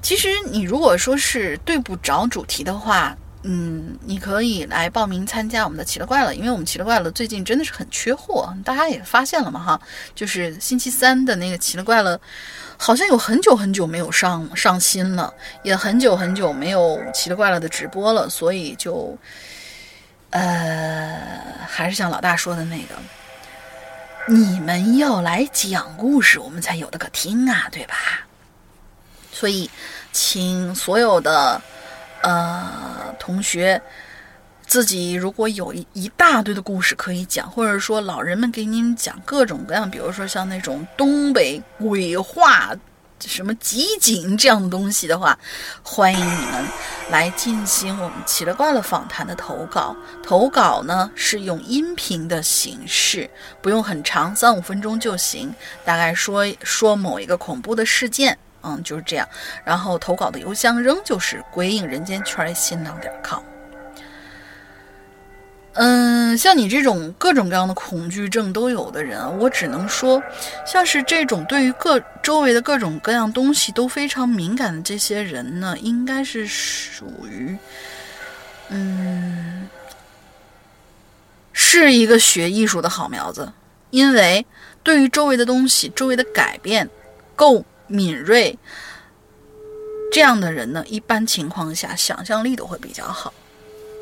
[0.02, 9.80] 其实你如果说是对不着主题的话，嗯，你可以来报名参加我们的奇了怪了，因为我们奇了怪了最近真的是很缺货，大家也发现了嘛哈，
[10.12, 12.20] 就是星期三的那个奇了怪了，
[12.76, 15.32] 好像有很久很久没有上上新了，
[15.62, 19.16] 也很久很久没有奇了怪了的直播了，所以就，
[20.30, 21.16] 呃，
[21.68, 22.96] 还是像老大说的那个，
[24.26, 27.94] 你们要来讲故事，我们才有的可听啊，对吧？
[29.32, 29.70] 所以，
[30.12, 31.62] 请所有的。
[32.22, 33.80] 呃，同学，
[34.66, 42.74] 自己如果有一一大堆的故事可以讲，或者说老人们给你们讲各种各样，比如说像那种东北鬼话、
[43.20, 45.38] 什么集锦这样的东西的话，
[45.82, 46.64] 欢迎你们
[47.10, 49.96] 来进行我们奇了怪了访谈的投稿。
[50.22, 53.30] 投稿呢是用音频的形式，
[53.62, 55.54] 不用很长，三五分钟就行，
[55.84, 58.38] 大概说说某一个恐怖的事件。
[58.62, 59.28] 嗯，就是这样。
[59.64, 63.42] 然后投稿的邮箱仍旧是鬼影人间圈新浪点 com。
[65.74, 70.20] 嗯，像你这种各种各样的恐惧症都有的人，我只能说，
[70.66, 77.56] 像是这种对于各周围的各种各样东西都非常敏感的这些人呢，应该是属于，
[78.70, 79.68] 嗯，
[81.52, 83.52] 是一个学艺术的好苗子，
[83.90, 84.44] 因为
[84.82, 86.90] 对于周围的东西、周围的改变
[87.36, 87.64] 够。
[87.88, 88.56] 敏锐，
[90.12, 93.34] 这样的人呢，一般情况下想象力都会比较好。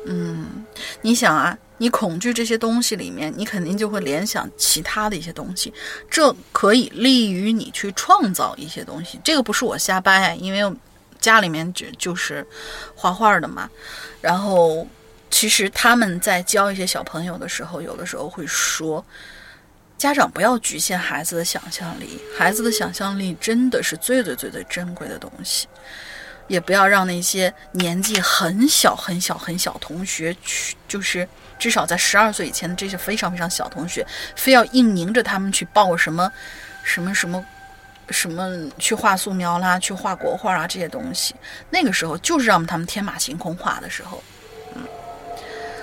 [0.05, 0.65] 嗯，
[1.01, 5.73] 你想啊，你恐惧这些东西里面，你肯定就会联想其他的一些东西，
[6.09, 9.19] 这可以利于你去创造一些东西。
[9.23, 10.77] 这个不是我瞎掰，因为
[11.19, 12.45] 家里面就就是
[12.95, 13.69] 画画的嘛。
[14.21, 14.87] 然后，
[15.29, 19.03] 其实他们在教一些小朋友的时候，有的时候会说。
[19.97, 25.67] 家长不要局限孩子的想象力，孩子的想象力真的是最最最最珍贵的东西，
[26.47, 31.27] 也不要让那些年纪很小很小很小同学去，就是
[31.57, 36.31] 至少在十二岁以前的这些非常非常小同学，非要硬拧着他们去报什么
[36.83, 37.43] 什么什么
[38.11, 41.33] 什么去画素描啦，去画国画啊这些东西，
[41.71, 44.23] 那个时候就是让他们天马行空画的时候，
[44.75, 44.83] 嗯，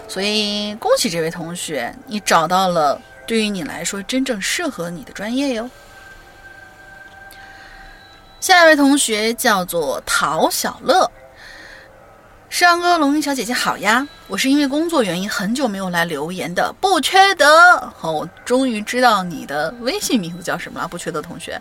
[0.06, 3.02] 所以恭喜这位同学，你找到了。
[3.26, 5.70] 对于你来说，真正适合你的专业哟。
[8.40, 11.10] 下一位同学叫做陶小乐，
[12.50, 14.06] 山哥、龙吟小姐姐好呀！
[14.28, 17.80] 我是因为工作原因很久没有来留言的，不缺德。
[17.96, 21.58] 好，我终于知道你的微信名字叫什么了，不缺德同学。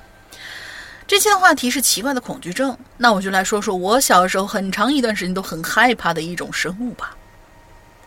[1.07, 7.15] 这期的话题是奇怪的恐惧症，那我就来说说我小时候很长一段时间都很害怕的一种生物吧。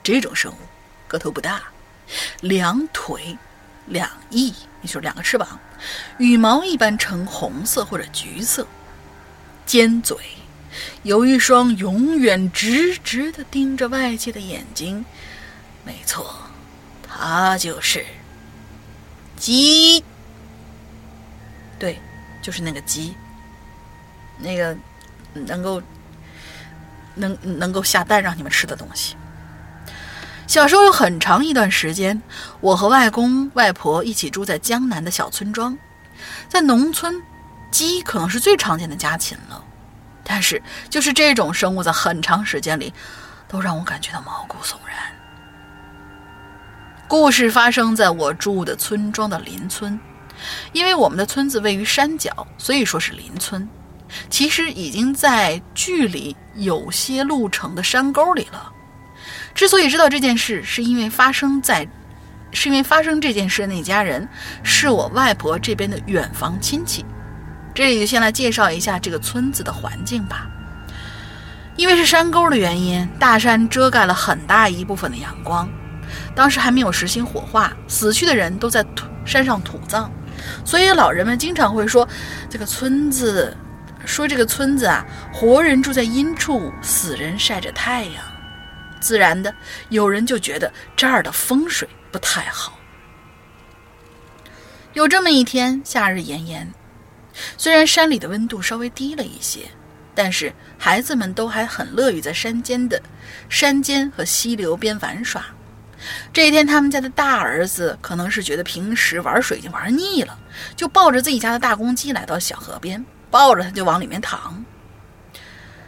[0.03, 0.57] 这种生物
[1.09, 1.63] 个头不大，
[2.43, 3.37] 两腿。
[3.87, 4.49] 两翼，
[4.83, 5.59] 也就是两个翅膀，
[6.19, 8.67] 羽毛一般呈红色或者橘色，
[9.65, 10.17] 尖嘴，
[11.03, 15.05] 有一双永远直直的盯着外界的眼睛。
[15.85, 16.37] 没错，
[17.07, 18.05] 它就是
[19.37, 20.03] 鸡。
[21.79, 22.01] 对，
[22.43, 23.15] 就是那个鸡，
[24.39, 24.77] 那个
[25.35, 25.83] 能够
[27.15, 29.15] 能能够下蛋让你们吃的东西。
[30.47, 32.21] 小时候有很长一段时间，
[32.61, 35.77] 我和外公外婆一起住在江南的小村庄。
[36.49, 37.21] 在农村，
[37.71, 39.63] 鸡可能是最常见的家禽了。
[40.25, 42.93] 但是，就是这种生物，在很长时间里，
[43.49, 44.97] 都让我感觉到毛骨悚然。
[47.09, 49.99] 故事发生在我住的村庄的邻村，
[50.73, 53.69] 因为我们的村子位于山脚，所以说是邻村。
[54.31, 58.73] 其实已经在距离有些路程的山沟里了。
[59.57, 61.89] 之所以知道这件事，是因为发生在，
[62.53, 64.29] 是因为发生这件事的那家人
[64.63, 67.07] 是我外婆这边的远房亲戚。
[67.75, 70.47] 这里就先来介绍一下这个村子的环境吧。
[71.75, 75.67] 因为是山沟的原因，大山遮盖了很大一部分的阳光。
[76.35, 80.11] 当时还没有实行火化，死去的人都在土山上土葬，
[80.67, 82.07] 所以老人们经常会说
[82.51, 83.57] 这个村子，
[84.05, 85.03] 说这个村子啊，
[85.33, 88.23] 活人住在阴处，死人晒着太阳。
[89.01, 89.55] 自然的，
[89.89, 92.79] 有人就觉得这儿的风水不太好。
[94.93, 96.73] 有这么一天，夏日炎炎，
[97.59, 99.61] 虽然山里的温度稍微低了一些，
[100.15, 103.01] 但是孩子们都还很乐于在山间的
[103.49, 105.45] 山间和溪流边玩耍。
[106.33, 110.39] 这一天，他们家的大儿子可能是觉得平时玩水已经玩腻了，
[110.77, 114.65] 就抱着自己家的大公鸡来到小河边，抱着它就往里面躺。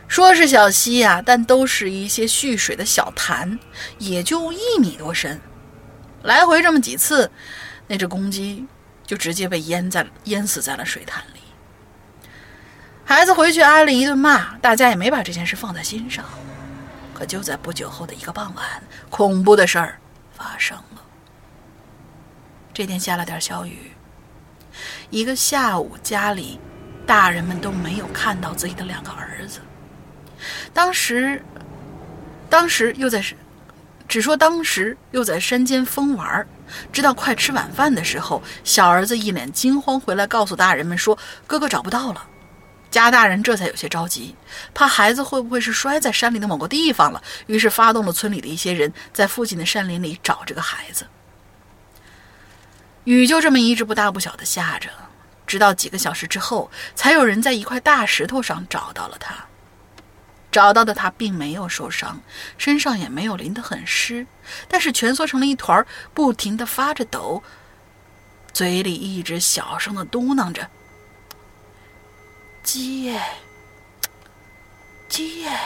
[0.09, 3.59] 说是小溪呀，但都是一些蓄水的小潭，
[3.99, 5.41] 也就一米多深。
[6.23, 7.31] 来回这么几次，
[7.87, 8.67] 那只公鸡
[9.07, 11.41] 就直接被淹在淹死在了水潭里。
[13.05, 16.25] 孩子回去挨了一顿骂，大家也没把这件事放在心上。
[17.15, 18.65] 可就在不久后的一个傍晚，
[19.11, 19.99] 恐怖的事儿
[20.33, 21.03] 发生了。
[22.73, 23.93] 这天下了点小雨，
[25.11, 26.59] 一个下午，家里
[27.07, 29.61] 大人们都没有看到自己的两个儿子。
[30.73, 31.43] 当时，
[32.49, 33.23] 当时又在，
[34.07, 36.47] 只说当时又在山间疯玩
[36.93, 42.27] 直到快吃晚饭的时候，小儿子一脸惊慌回来，告诉大人们说：“哥哥找不到了。”
[42.91, 44.35] 家大人这才有些着急，
[44.73, 51.07] 怕孩子会不会是摔在山里的某个地方了，于是发动了村里的一些人，在附近的山林里找这个孩子。
[53.05, 54.89] 雨就这么一直不大不小的下着，
[55.47, 59.35] 直到几个小时之后，才有人在一块大石头上找到了他。
[60.51, 62.21] 找到的他并没有受伤，
[62.57, 64.27] 身上也没有淋得很湿，
[64.67, 67.43] 但是蜷缩成了一团，不停的发着抖，
[68.53, 70.69] 嘴里一直小声的嘟囔着。
[72.63, 73.23] 鸡耶，
[75.09, 75.59] 鸡耶。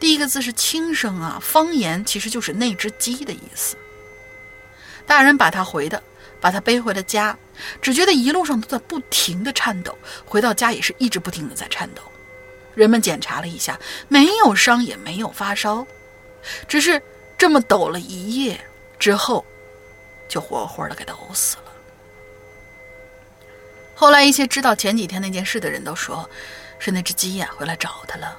[0.00, 3.76] 第一个字是轻声啊，方言其实就是那只鸡的意思。
[5.06, 6.02] 大人把他回的，
[6.40, 7.38] 把他背回了家，
[7.80, 12.02] 只觉得一路上都在不停的颤抖，回到家也是一直不停的在颤抖。
[12.74, 13.78] 人们检查了一下，
[14.08, 15.86] 没有伤，也没有发烧，
[16.66, 17.00] 只是
[17.38, 18.60] 这么抖了一夜
[18.98, 19.44] 之后，
[20.28, 21.62] 就活活的给抖死了。
[23.94, 26.28] 后来，一些知道前几天那件事的人都说，
[26.80, 28.36] 是那只鸡呀回来找他了。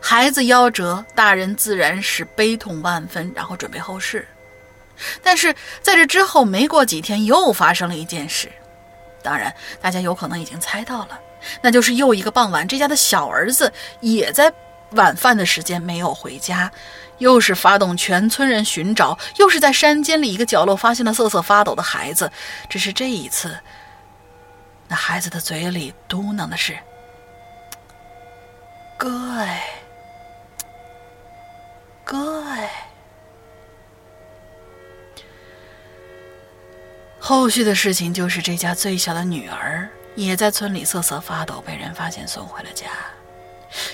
[0.00, 4.26] 孩子夭折，大人自然是悲痛万分，然后准备后事。
[5.22, 8.50] 但是在这之后没过几天，又发生了一件事。
[9.22, 11.20] 当然，大家有可能已经猜到了，
[11.60, 14.52] 那就是又一个傍晚，这家的小儿子也在
[14.92, 16.70] 晚饭的时间没有回家，
[17.18, 22.30] 又是发动全村人寻找，又是在山间里一个角落发现了瑟瑟发抖的孩子。
[22.68, 23.56] 只是这一次。
[24.88, 26.76] 那孩子的嘴里嘟囔的是
[28.98, 29.64] ：“哥哎，
[32.04, 32.88] 哥哎。”
[37.24, 42.86] 后续的事情就是，这家最小的女儿也在村里瑟瑟发抖，被人发现送回了家。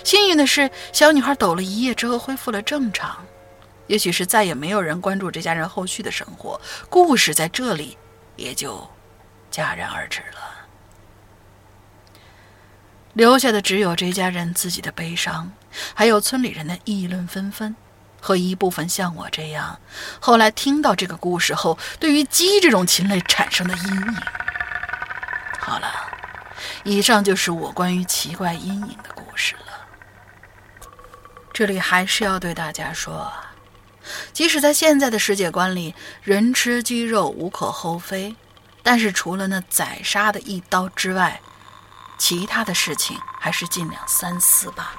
[0.03, 3.23] 幸运的是，小女孩抖了一夜之后恢复了正常。
[3.87, 6.59] 也许是再也没有人关注这家人后续的生活，
[6.89, 7.99] 故事在这里
[8.37, 8.89] 也就
[9.53, 10.67] 戛然而止了。
[13.13, 15.53] 留下的只有这家人自己的悲伤，
[15.93, 17.77] 还有村里人的议论纷纷，
[18.21, 19.79] 和一部分像我这样，
[20.21, 24.17] 后来听到这个故事后，对于鸡这种禽类产生的阴影。
[25.59, 25.89] 好了，
[26.85, 29.63] 以上就是我关于奇怪阴影的故事了。
[31.53, 33.33] 这里还是要对大家说，
[34.33, 38.35] 即使在现在的世界观里，人吃鸡肉无可厚非，
[38.83, 41.41] 但是除了那宰杀的一刀之外，
[42.17, 44.93] 其他的事情还是尽量三思吧。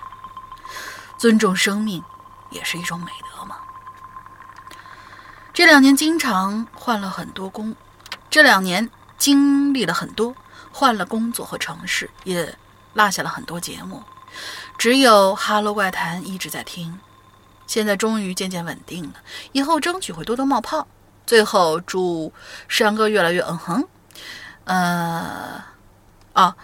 [1.17, 2.03] 尊重生命
[2.49, 3.57] 也是一种美德嘛。
[5.53, 7.75] 这两年经常换了很多工，
[8.29, 10.35] 这两年经历了很多，
[10.71, 12.57] 换了工作和城市，也
[12.93, 14.03] 落下了很多节目。
[14.77, 16.99] 只有《哈喽怪谈》一直在听，
[17.67, 19.15] 现在终于渐渐稳定了，
[19.51, 20.87] 以后争取会多多冒泡。
[21.25, 22.33] 最后祝
[22.67, 23.87] 山哥越来越嗯哼，
[24.63, 25.63] 呃，
[26.33, 26.55] 啊。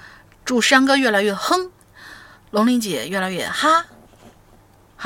[0.45, 1.71] 祝山哥越来越哼，
[2.51, 3.83] 龙玲姐越来越哈。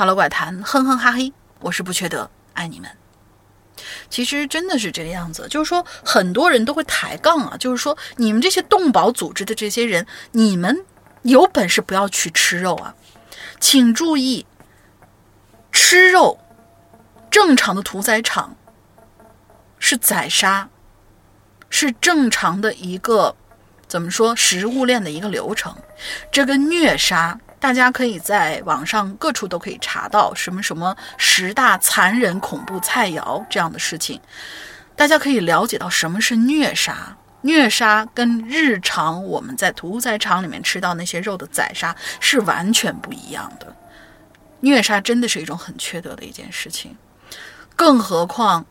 [0.00, 2.88] Hello 怪谈，哼哼哈嘿，我是不缺德，爱你们。
[4.08, 10.86] 其实真的是这个样子，就是说很多人都会抬杠啊，就是说你们这些动保组织的这些人，你们
[11.20, 12.94] 有本事不要去吃肉啊，
[13.60, 14.46] 请注意，
[15.70, 16.38] 吃肉
[17.30, 18.56] 正常的屠宰场
[19.78, 20.70] 是宰杀，
[21.68, 23.36] 是正常的一个。
[23.86, 25.76] 怎么说食物链的一个流程？
[26.32, 34.18] 这个虐杀，大家可以在网上各处都可以查到什么什么十大残忍恐怖菜肴这样的事情，
[34.96, 37.16] 大家可以了解到什么是虐杀。
[37.42, 43.76] 虐杀跟日常我们在屠宰场里面吃到那些肉的宰杀是完全不一样的。
[44.60, 46.96] 虐杀真的是一种很缺德的一件事情，
[47.76, 48.64] 更何况。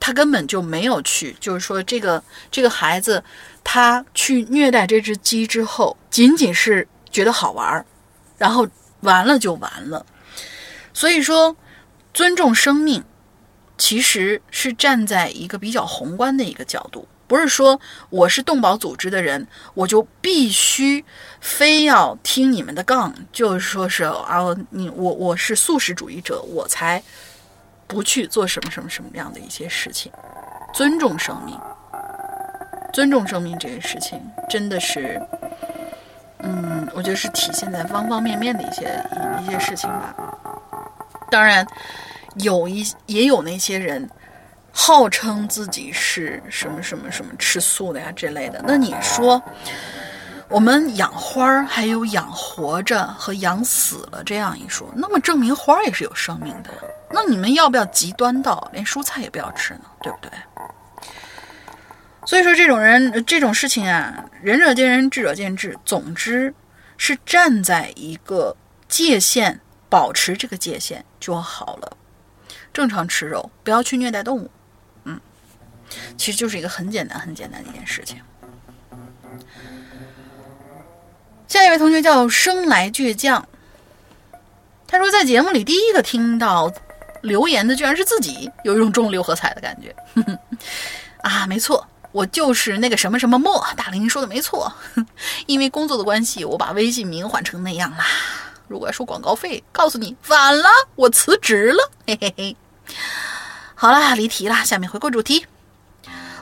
[0.00, 3.22] 他根本就没有去，就是说，这个这个孩子，
[3.64, 7.84] 他去虐待这只鸡之后，仅仅是觉得好玩儿，
[8.36, 8.66] 然后
[9.00, 10.04] 完了就完了。
[10.92, 11.56] 所以说，
[12.12, 13.04] 尊重生命，
[13.76, 17.80] 其实是站在一个比较宏观的一个角度，不是说
[18.10, 21.04] 我是动保组织的人，我就必须
[21.40, 27.02] 非要听你们的杠，就是说是啊，你我我是素食主义者，我才。
[27.90, 30.12] 不去做什么什么什么样的一些事情，
[30.74, 31.58] 尊重生命，
[32.92, 35.18] 尊重生命这个事情，真的是，
[36.40, 39.04] 嗯，我觉得是体现在方方面面的一些
[39.42, 40.14] 一些事情吧。
[41.30, 41.66] 当然，
[42.36, 44.08] 有一也有那些人
[44.72, 48.62] 号称自己是什么什么什么吃素的呀之类的。
[48.66, 49.42] 那你说，
[50.48, 56.70] 我们养花儿，还有养活着和养死了这样一说，那么证明花儿也是有生命的。
[57.10, 59.80] 那你们要不要极端到连蔬菜也不要吃呢？
[60.00, 60.30] 对不对？
[62.28, 65.74] 所以说，这种人这种事情啊，仁者见仁，智者见智。
[65.86, 66.52] 总之，
[66.98, 68.54] 是站在一个
[68.86, 69.58] 界限，
[69.88, 71.96] 保持这个界限就好了。
[72.70, 74.50] 正常吃肉，不要去虐待动物。
[75.04, 75.18] 嗯，
[76.18, 78.20] 其实就是一个很简单、很简单的一件事情。
[81.46, 83.48] 下一位同学叫生来倔强，
[84.86, 86.70] 他说在节目里第一个听到
[87.22, 89.96] 留言的居然是自己，有一种中六合彩的感觉。
[91.24, 91.88] 啊，没错。
[92.18, 94.72] 我就是那个什么什么莫大林说的没错，
[95.46, 98.04] 因为工作的关系，我把微信名换成那样啦。
[98.66, 102.56] 如果要收广告费，告诉你晚了，我辞职了，嘿嘿嘿。
[103.76, 105.46] 好啦，离题了，下面回归主题。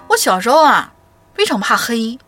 [0.09, 0.95] 我小时候啊，
[1.35, 2.19] 非常怕黑，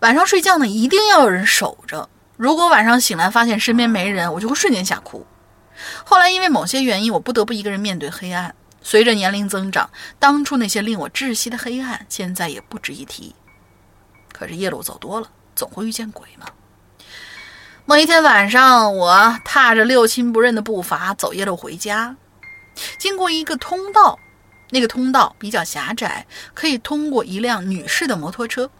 [0.00, 2.10] 晚上睡觉呢一定要有人守着。
[2.36, 5.26] 如果晚上醒来发现身边没人，我就会瞬间吓哭。
[6.04, 8.54] 后来因为某些原因，我不得不一个人面对黑暗。
[8.82, 13.34] 随着年龄增长，当初那些令我窒息的黑暗，现在也不值一提。
[14.32, 16.46] 可是夜路走多了，总会遇见鬼嘛。
[17.84, 22.16] 某一天晚上，我踏着六亲不认的步伐走夜路回家，
[22.98, 24.18] 经过一个通道，
[24.70, 28.70] 那个通道比较狭窄，可以通过一辆女士的摩托车。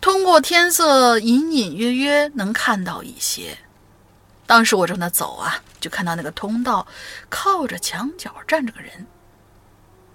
[0.00, 3.58] 通过天色，隐隐约约能看到一些。
[4.46, 6.86] 当时我正在走啊，就看到那个通道
[7.28, 9.06] 靠着墙角站着个人。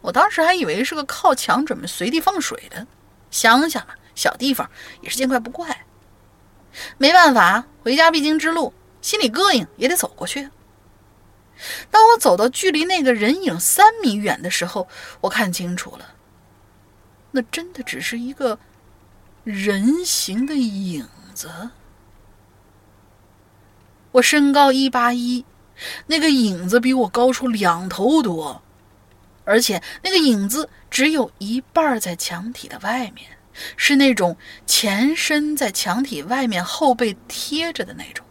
[0.01, 2.88] 我当时还以为是个靠墙准备随地放水的。
[3.29, 4.69] 乡下嘛，小地方
[5.01, 5.86] 也是见怪不怪。
[6.97, 10.49] 没办法，回家必经之路，心里膈应也得走过去。
[11.91, 14.88] 当我走到距离那个人影三米远的时候，
[15.19, 16.15] 我看清楚了，
[17.32, 18.57] 那真的只是一个
[19.43, 21.69] 人形的影子。
[24.12, 25.45] 我身高一八一，
[26.07, 28.62] 那个影子比我高出两头多，
[29.45, 33.26] 而且那个影子只有一半在墙体的外面，
[33.78, 34.36] 是那种
[34.66, 38.26] 前身在墙体外面，后背贴着的那种。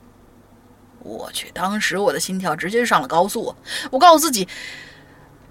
[1.01, 3.55] 我去，当时我的心跳直接上了高速。
[3.91, 4.47] 我告诉自己：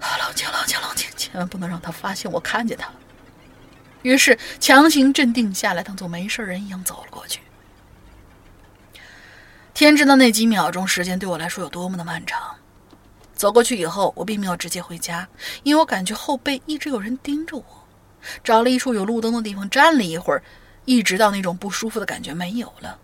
[0.00, 2.94] 冷静，冷静，冷静，千万不能让他发现我看见他了。
[4.02, 7.40] 于是强行镇定下来，当做没事人一样走了过去。
[9.86, 12.54] 天知道那几秒钟时间对我来说有多么的漫长。
[13.34, 15.26] 走过去以后，我并没有直接回家，
[15.62, 17.64] 因为我感觉后背一直有人盯着我。
[18.44, 20.42] 找了一处有路灯的地方站了一会儿，
[20.84, 22.98] 一直到那种不舒服的感觉没有了，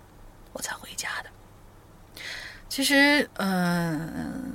[0.53, 1.31] 我才回家的。
[2.69, 4.55] 其实，嗯，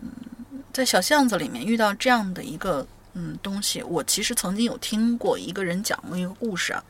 [0.71, 6.83] 在小巷子里面遇到这样的一个嗯东西，我其实曾经有听过一个人讲过一个故事啊，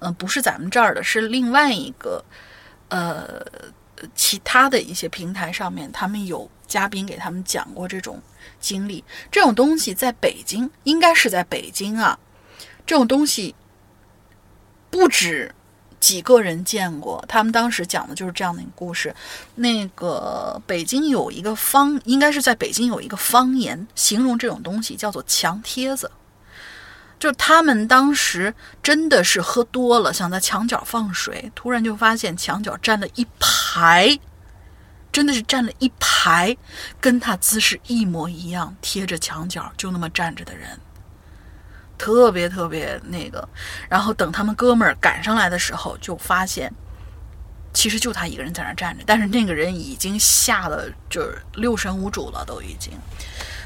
[0.00, 2.22] 嗯，不是咱们这儿的，是另外一个，
[2.90, 3.42] 呃。
[4.14, 8.20] 其他的一些平台上面，他们有嘉宾给他们讲过这种
[8.60, 9.02] 经历。
[9.30, 12.18] 这种东西在北京，应该是在北京啊。
[12.86, 13.54] 这种东西
[14.90, 15.54] 不止
[16.00, 17.24] 几个人见过。
[17.28, 19.14] 他们当时讲的就是这样的一个故事。
[19.54, 26.10] 那个北京有一个方，应该是在北京有一个方言，形容这种东西叫做“墙贴子”。
[27.18, 34.18] 就他们当时真的是喝多了，想在墙角放水，突然就发现墙角站了一排，
[35.10, 36.54] 真的是站了一排，
[37.00, 40.78] 跟他姿势一模一样，贴着墙角就那么站着的人，
[41.96, 43.48] 特别特别那个。
[43.88, 46.70] 然后等他们哥们儿赶上来的时候，就发现
[47.72, 52.92] 其实就他一个人在那站着，但是那个人已经吓得就是六神无主了，都已经。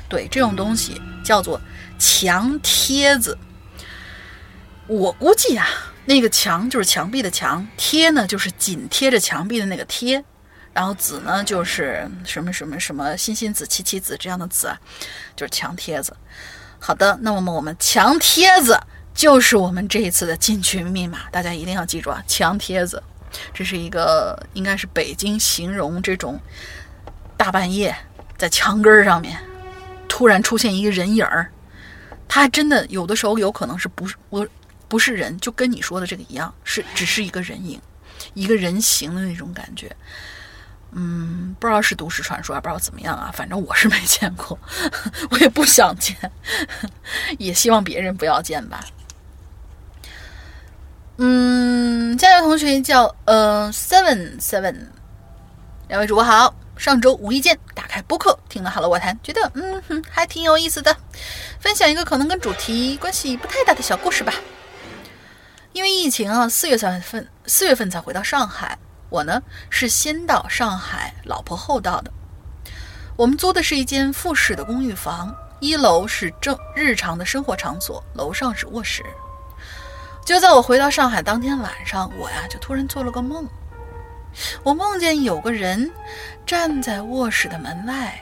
[0.08, 1.60] 对这种东西叫做
[1.98, 3.36] 墙贴子。
[4.86, 5.66] 我估计啊，
[6.06, 10.24] 那个墙就是墙壁的墙，贴呢就是紧贴着墙壁的那个贴，
[10.72, 14.74] 然后子呢就是什么什么什么欣欣子、琪琪子这样的子，
[15.36, 16.16] 就是墙贴子。
[16.80, 18.80] 好的，那么我们墙贴子
[19.12, 22.22] 就是我们这一次的进群密码，大家一定要记住啊！
[22.26, 23.02] 墙贴子，
[23.52, 26.40] 这是一个应该是北京形容这种
[27.36, 27.94] 大半夜
[28.38, 29.36] 在墙根儿上面
[30.08, 31.52] 突然出现一个人影儿，
[32.26, 34.46] 他真的有的时候有可能是不是我。
[34.90, 37.78] 不是人，就跟你说的这个一样，是只是一个人影，
[38.32, 39.94] 一个人形的那种感觉。
[40.92, 43.30] 嗯，不知道是都市传说，也不知道怎么样啊。
[43.34, 44.58] 反正我是没见过，
[45.28, 46.16] 我也不想见，
[47.38, 48.82] 也希望别人不要见吧。
[51.18, 54.74] 嗯，加油同学叫呃 seven seven，
[55.88, 56.54] 两位主播好。
[56.78, 60.96] 上周无意间打开播客，听了《Hello 我谈》，觉得嗯哼还挺有意思的。
[61.58, 64.32] 分享一个可能跟主题关系不太大的小故事吧。
[65.72, 68.78] 因为疫情啊，四月份四月份才回到上海。
[69.10, 72.12] 我呢是先到上海，老婆后到的。
[73.16, 79.04] 我们租的是一间复式的公寓房，一楼是正日常的生活场所，楼上是卧室。
[80.24, 83.48] 就在我回到上海当天晚上，我呀就突然做了个梦。
[84.62, 85.90] 我梦见有个人
[86.46, 88.18] 站在卧室的门外，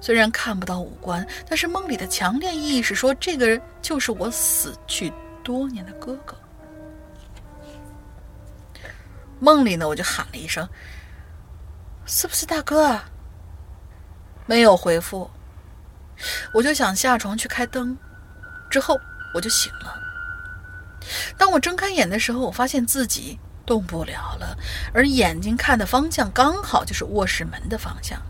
[0.00, 5.12] 虽然看不到五官，但是梦里的强烈意识说，这个人就是我死去
[5.42, 6.36] 多年的哥哥。
[9.38, 10.66] 梦里呢，我就喊了一声
[12.06, 13.08] ：“是不是大哥？”啊？”
[14.46, 15.28] 没有回复，
[16.54, 17.98] 我就想下床去开灯，
[18.70, 18.98] 之后
[19.34, 20.00] 我就醒了。
[21.36, 23.38] 当我睁开眼的时候，我发现自己。
[23.66, 24.56] 动不了了，
[24.94, 28.22] 而眼睛看的方向刚好就是卧室门的方向。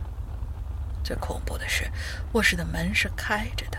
[1.04, 1.88] 最恐怖的是，
[2.32, 3.78] 卧室的门是开着的。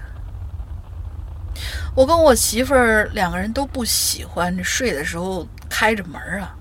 [1.95, 6.55] 我跟我媳妇儿两个人都不喜欢睡的时候开着门啊。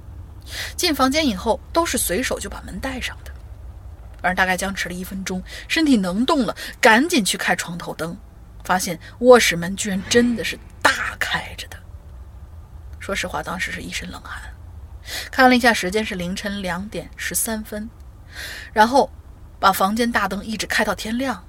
[0.76, 3.30] 进房间以后，都是随手就把门带上的。
[4.22, 8.16] 反正大概僵持了一分钟，身体能动了，赶紧去开床头灯，
[8.64, 11.76] 发现卧室门居然真的是大开着的。
[12.98, 14.40] 说实话，当时是一身冷汗。
[15.30, 17.88] 看了一下时间，是凌晨两点十三分，
[18.72, 19.10] 然后
[19.58, 21.44] 把房间大灯一直开到天亮。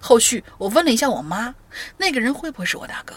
[0.00, 1.54] 后续我问了一下我妈，
[1.96, 3.14] 那个人会不会是我大哥？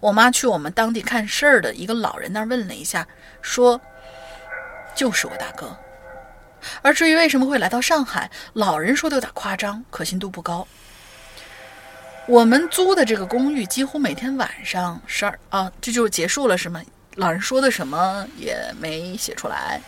[0.00, 3.06] 我妈去我们当地看事儿的一个老人那儿问了一下，
[3.42, 3.80] 说
[4.94, 5.76] 就是我大哥。
[6.82, 10.66] 而至于为什么会来到上海，老人说的有点夸张，可信度不高。
[12.26, 16.82] 我们租的这个公寓几乎每天晚上十二啊，这就结束了是吗？
[17.18, 19.80] 老人说的什么也没写出来，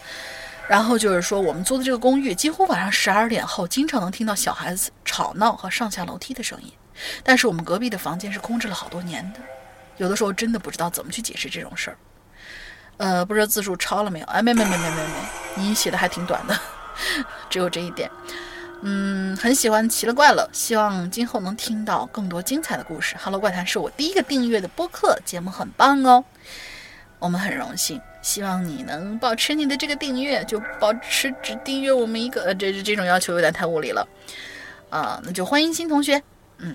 [0.68, 6.72] 然后就是说我们租的这个公寓，几乎晚上十二点后经常能听到小孩子吵闹和上下楼梯的声音。
[7.22, 9.38] 但是我们隔壁的房间是空置了好多年的，
[9.98, 11.96] 有的时候真的不知道怎么去解释这种事儿。
[12.96, 14.26] 呃，不知道字数超了没有？
[14.26, 16.60] 哎，没没没没没没，你写的还挺短的，
[17.48, 18.10] 只有这一点。
[18.82, 23.14] 嗯，很喜欢奇了怪了，希望今后能听到更多精彩的故事。
[23.22, 26.24] Hello 怪谈是我第一个订阅的播客节目，很棒哦。
[27.20, 32.44] 我们很荣幸，希望你能保持你的这个订阅，就保持只订阅我们一个。
[32.44, 34.08] 呃，这这种要求有点太无理了，
[34.88, 36.20] 啊，那就欢迎新同学。
[36.56, 36.74] 嗯，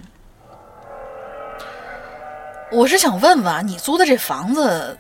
[2.72, 4.96] 我是想问问啊你租的这房子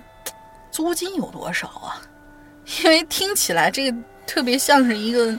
[0.72, 2.02] 租金有多少啊？
[2.84, 5.38] 因为听起来这个特别像是一个，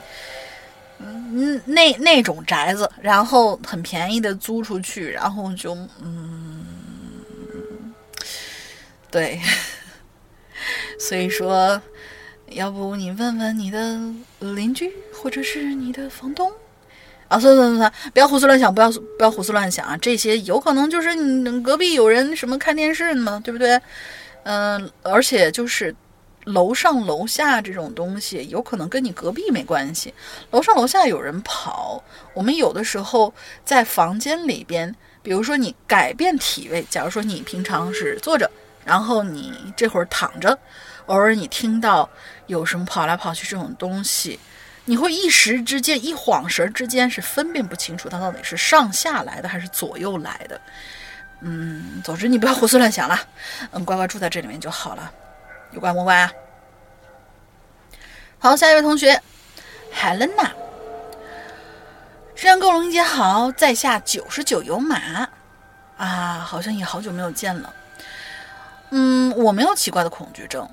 [1.01, 6.65] 嗯，那那种宅子，然后很便宜的租出去，然后就嗯，
[9.11, 9.41] 对。
[10.99, 11.81] 所以说，
[12.51, 13.99] 要不你问问你的
[14.41, 16.51] 邻居，或者是你的房东
[17.29, 17.39] 啊？
[17.39, 19.97] 算算算算，不要胡思乱想，不要不要胡思乱想啊！
[19.97, 23.81] 这些有可能就是你隔壁有人什么看电视呢，对不对？
[24.45, 25.95] 嗯，而且就是
[26.45, 30.15] 楼上楼下这种东西，有可能跟你隔壁没关系。
[30.53, 32.03] 楼上楼下有人跑，
[32.33, 38.49] 我们有的时候在房间里边，比如说你改变体位，假如说你平常是坐着。
[38.87, 40.57] 然后你这会儿躺着，
[41.07, 42.09] 偶尔你听到
[42.47, 44.39] 有什么跑来跑去这种东西，
[44.85, 50.61] 你会一时之间一晃神之间是分辨不清楚它到底是上下来的还是左右来的。
[51.41, 53.19] 嗯，总之你不要胡思乱想了，
[53.73, 55.11] 嗯，乖乖住在这里面就好了，
[55.73, 56.33] 有乖不乖啊？
[58.39, 59.21] 好，下一位同学
[59.93, 60.51] ，Helena，
[62.37, 65.29] 山沟龙姐好，在下九十九有马
[65.97, 67.73] 啊，好像也好久没有见了。
[68.91, 70.69] 嗯，我没有奇怪的恐惧症，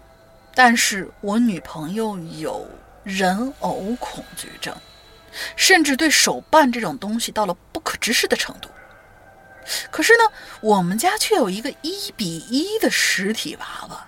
[0.53, 2.67] 但是我女朋友有
[3.03, 4.75] 人偶恐惧症，
[5.55, 8.69] 甚至对手办这种东西到了不可直视的程度。
[9.89, 10.23] 可是呢，
[10.61, 14.07] 我们家却有一个一比一的实体娃娃。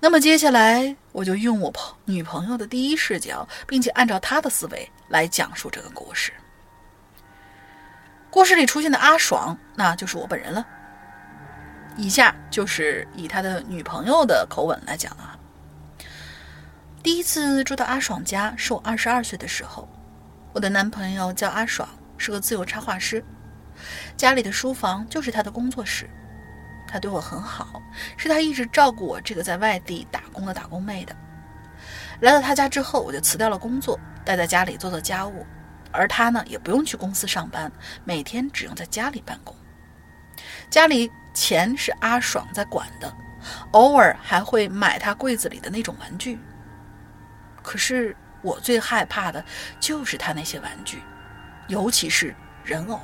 [0.00, 6.32] 那么接下来，我就用我朋女朋友的第一视角，并且按照她的思维来讲述这个故事。
[8.30, 10.66] 故事里出现的阿爽，那就是我本人了。
[11.96, 15.38] 以下就是以他的女朋友的口吻来讲啊。
[17.02, 19.88] 第一次住到阿爽家是我二十二岁的时候，
[20.52, 23.24] 我的男朋友叫阿爽，是个自由插画师，
[24.16, 26.08] 家里的书房就是他的工作室。
[26.86, 27.82] 他对我很好，
[28.16, 31.16] 是他一直照顾我这个在外地打工的打工妹的。
[32.20, 35.44] 来到他家之后，我就辞掉了工作，待在家里做做家务，
[35.90, 37.72] 而他呢也不用去公司上班，
[38.04, 39.56] 每天只用在家里办公。
[40.70, 41.10] 家里。
[41.32, 43.12] 钱是阿爽在管的，
[43.72, 46.38] 偶尔还会买他柜子里的那种玩具。
[47.62, 49.44] 可是我最害怕的
[49.78, 51.02] 就是他那些玩具，
[51.68, 53.00] 尤其是人偶。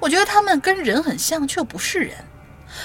[0.00, 2.16] 我觉得他们跟人很像，却不是人。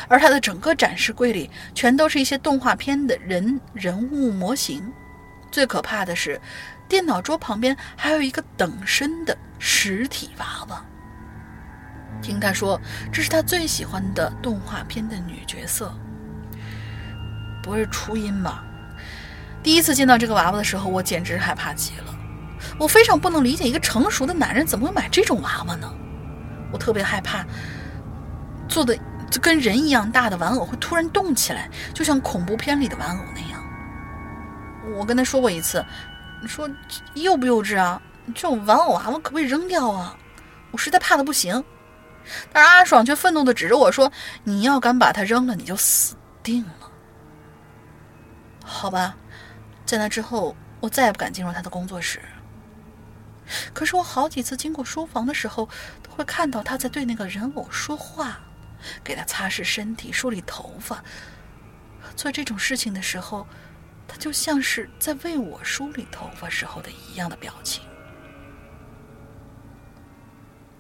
[0.07, 4.91] 而他的整个展示柜里全都是一些动画片的人人物模型。
[5.51, 6.39] 最可怕的是，
[6.87, 10.85] 电脑桌旁边还有一个等身的实体娃娃。
[12.23, 12.79] 听他说，
[13.11, 15.93] 这是他最喜欢的动画片的女角色。
[17.61, 18.63] 不是初音吧？
[19.61, 22.15] 第一次见到这个娃娃的时候，我简直害怕极了。
[22.79, 25.93] 我非常不能理解，一个成熟的男人怎么会买这种娃娃呢？
[26.71, 27.45] 我特别害怕，
[28.67, 28.97] 做的
[29.29, 33.63] 就跟人一样大的玩偶会突然动起来，就像恐怖片里的玩偶那样。
[34.97, 35.85] 我跟他说过一次，
[36.41, 36.69] 你说
[37.13, 38.01] 幼不幼稚啊？
[38.27, 40.17] 这种玩偶娃娃可不可以扔掉啊？
[40.71, 41.63] 我实在怕的不行。
[42.51, 44.11] 但是阿爽却愤怒的指着我说
[44.43, 46.91] ：“你要敢把它扔了，你就死定了。”
[48.63, 49.15] 好吧，
[49.85, 52.21] 在那之后，我再也不敢进入他的工作室。
[53.73, 55.67] 可是我好几次经过书房的时候，
[56.01, 58.39] 都会看到他在对那个人偶说话，
[59.03, 61.03] 给他擦拭身体、梳理头发。
[62.15, 63.45] 做这种事情的时候，
[64.07, 67.83] 他就像是在为我梳理头发时候的一样的表情。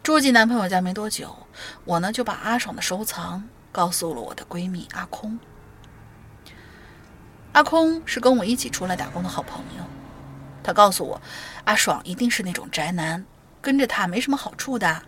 [0.03, 1.33] 住进男朋友家没多久，
[1.85, 3.41] 我呢就把阿爽的收藏
[3.71, 5.39] 告诉了我的闺蜜阿空。
[7.53, 9.83] 阿空是跟我一起出来打工的好朋友，
[10.61, 11.21] 他告诉我，
[11.63, 13.25] 阿爽一定是那种宅男，
[13.61, 15.03] 跟着他没什么好处的。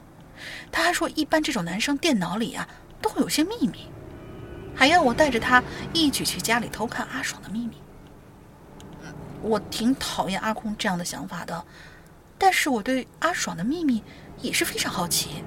[0.71, 2.65] 他还说，一般这种男生电脑里啊
[3.01, 3.89] 都会有些秘密，
[4.73, 7.75] 还要我带着他一起去家里偷看阿爽的秘密。
[9.41, 11.65] 我挺讨厌阿空这样的想法的，
[12.37, 14.01] 但是我对阿爽的秘密。
[14.45, 15.43] 也是非常好奇，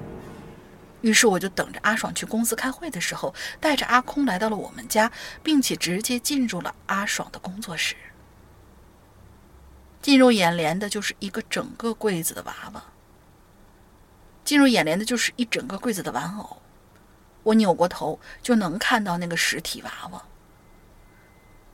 [1.01, 7.95] 于是我就等着阿爽去公司开会的时候，带着阿空来到了我们家，并且直接进入了阿爽的工作室。
[10.01, 12.83] 进入眼帘的就是一个整个柜子的娃娃，
[14.43, 16.61] 进入眼帘的就是一整个柜子的玩偶。
[17.43, 20.23] 我扭过头就能看到那个实体娃娃。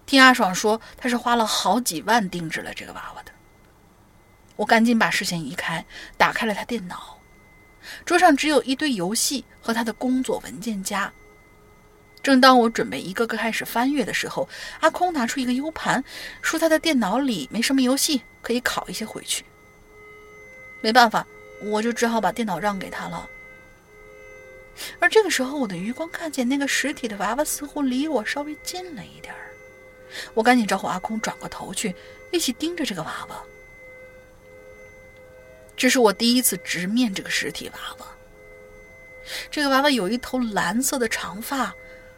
[0.05, 3.31] 听阿爽说，他是花了好几万定制了这个娃娃的。
[4.55, 5.85] 我赶紧把视线移开，
[6.17, 7.14] 打开了他电脑，
[8.05, 11.11] 桌上只有一堆游戏和他的工作文件夹。
[12.23, 16.03] 正当我准备一个个开始翻阅的时候，阿空拿出一个 U 盘，
[16.41, 19.45] 说他的电脑里没什么游戏，可以拷一些回去。
[20.81, 21.25] 没办法，
[21.61, 23.29] 我就只好把电脑让给他了。
[24.99, 29.53] 而这个时候，我的余光看见那个实体的娃娃似乎离我稍微近了一点儿，
[30.33, 31.95] 我赶紧招呼阿空转过头去，
[32.31, 33.41] 一起盯着这个娃娃。
[35.75, 38.07] 这是我第一次直面这个实体娃娃。
[39.49, 41.73] 这个娃娃有一头蓝色的长发，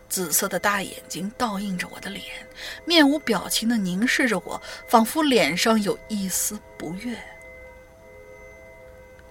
[0.10, 2.24] 紫色的大眼睛倒映着我的脸，
[2.86, 7.18] 面无表情的凝视着我，仿佛脸上有一丝不悦。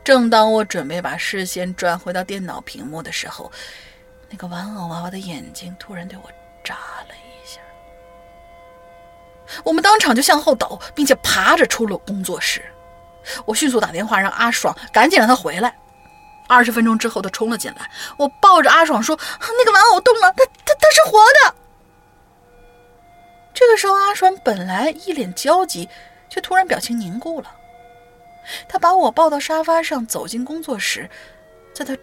[0.03, 3.51] 正当我准备把视线转回到电脑屏幕的时候，
[4.31, 6.31] 那个玩偶娃娃的眼睛突然对我
[6.65, 6.75] 眨
[7.09, 7.61] 了一下，
[9.65, 12.65] 我们当场就向后倒，并且爬着出了工作室。
[13.45, 15.77] 我迅速打电话让阿爽赶紧让他回来。
[16.49, 17.91] 二十分钟之后，他冲了进来。
[18.17, 21.57] 我抱着阿爽说：“那个玩偶动了，他他他是活的。”
[23.53, 25.89] 这个时候，阿爽本来一脸焦急，
[26.29, 27.53] 却突然表情凝固了。
[28.69, 31.11] 他把我抱到沙发上，走进工作室。
[31.75, 31.97] 在他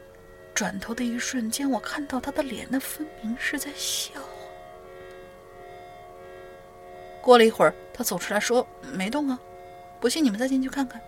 [0.54, 4.12] 转头的一瞬间，我看到他的脸，那分明是在笑。
[7.22, 9.40] 过了一会儿，他走出来说：“没动啊，
[10.02, 11.00] 不信你们再进去看看。”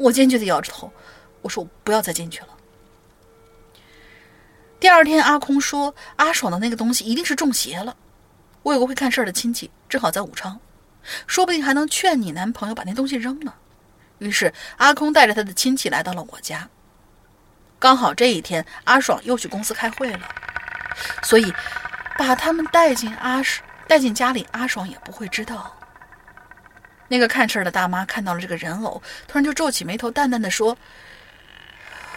[0.00, 0.90] 我坚决的摇着头，
[1.42, 2.48] 我说：“我不要再进去了。”
[4.80, 7.94] 第二天，阿空说：“阿爽的那个东西一定是中邪了。”
[8.64, 10.58] 我有个会看事儿的亲戚，正好在武昌，
[11.26, 13.54] 说不定还能劝你男朋友把那东西扔了。
[14.18, 16.66] 于是，阿空带着他的亲戚来到了我家。
[17.78, 20.28] 刚好这一天，阿爽又去公司开会了，
[21.22, 21.52] 所以
[22.16, 23.42] 把他们带进阿
[23.86, 25.76] 带进家里，阿爽也不会知道。
[27.10, 30.78] 那个看事儿的大妈看到了这个人偶，突然就皱起眉头，淡淡的说：“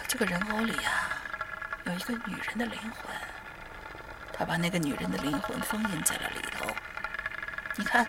[0.06, 1.08] 这个人偶里呀，
[1.84, 3.10] 有一个女人的灵魂，
[4.32, 6.64] 她把那个女人的灵魂封印在了里头。
[7.74, 8.06] 你看，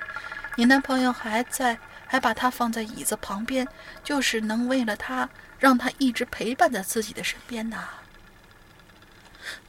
[0.55, 1.75] 你男朋友还在，
[2.05, 3.67] 还把她放在椅子旁边，
[4.03, 5.27] 就是能为了她，
[5.57, 7.83] 让她一直陪伴在自己的身边呐。”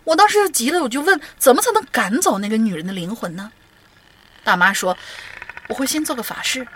[0.05, 3.51] 我当时就急了，我就问：“怎么才能赶走那个女人的灵魂呢？”
[4.45, 4.95] 大妈说
[5.69, 6.69] ：“我会先做个法事。”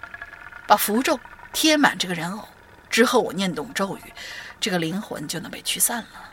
[0.71, 1.19] 把符咒
[1.53, 2.49] 贴满这个人偶
[2.89, 4.15] 之后，我念动咒语，
[4.61, 6.31] 这个灵魂就能被驱散了。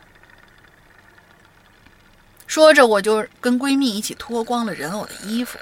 [2.45, 5.57] 说着，我就跟闺蜜一起脱光了人偶的衣服，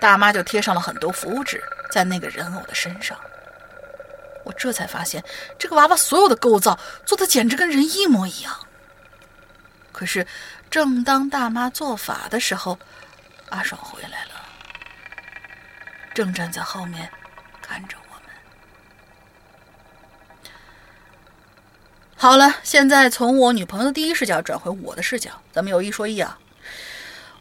[0.00, 1.62] 大妈就贴上了很多符纸
[1.92, 3.16] 在那个人偶的身上。
[4.42, 5.22] 我这才发现，
[5.56, 8.52] 这个娃娃所有的构造做的简直跟人一模一样。
[9.92, 10.26] 可是，
[10.68, 12.76] 正当大妈做法的时候，
[13.50, 14.30] 阿爽回来了，
[16.12, 17.08] 正站在后面
[17.62, 18.12] 看着我们。
[22.18, 26.38] 好了，现在从我女朋友的第一视角转回我的视角，咱们有一说一啊，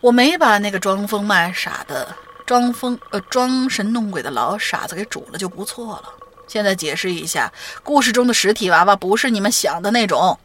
[0.01, 2.13] 我没把那个装疯卖傻的、
[2.45, 6.09] 装疯呃装神弄鬼的老傻子给煮了就不错了。
[6.45, 7.51] 现在解释一下，
[7.83, 10.37] 故事中的实体娃娃不是你们想的那种，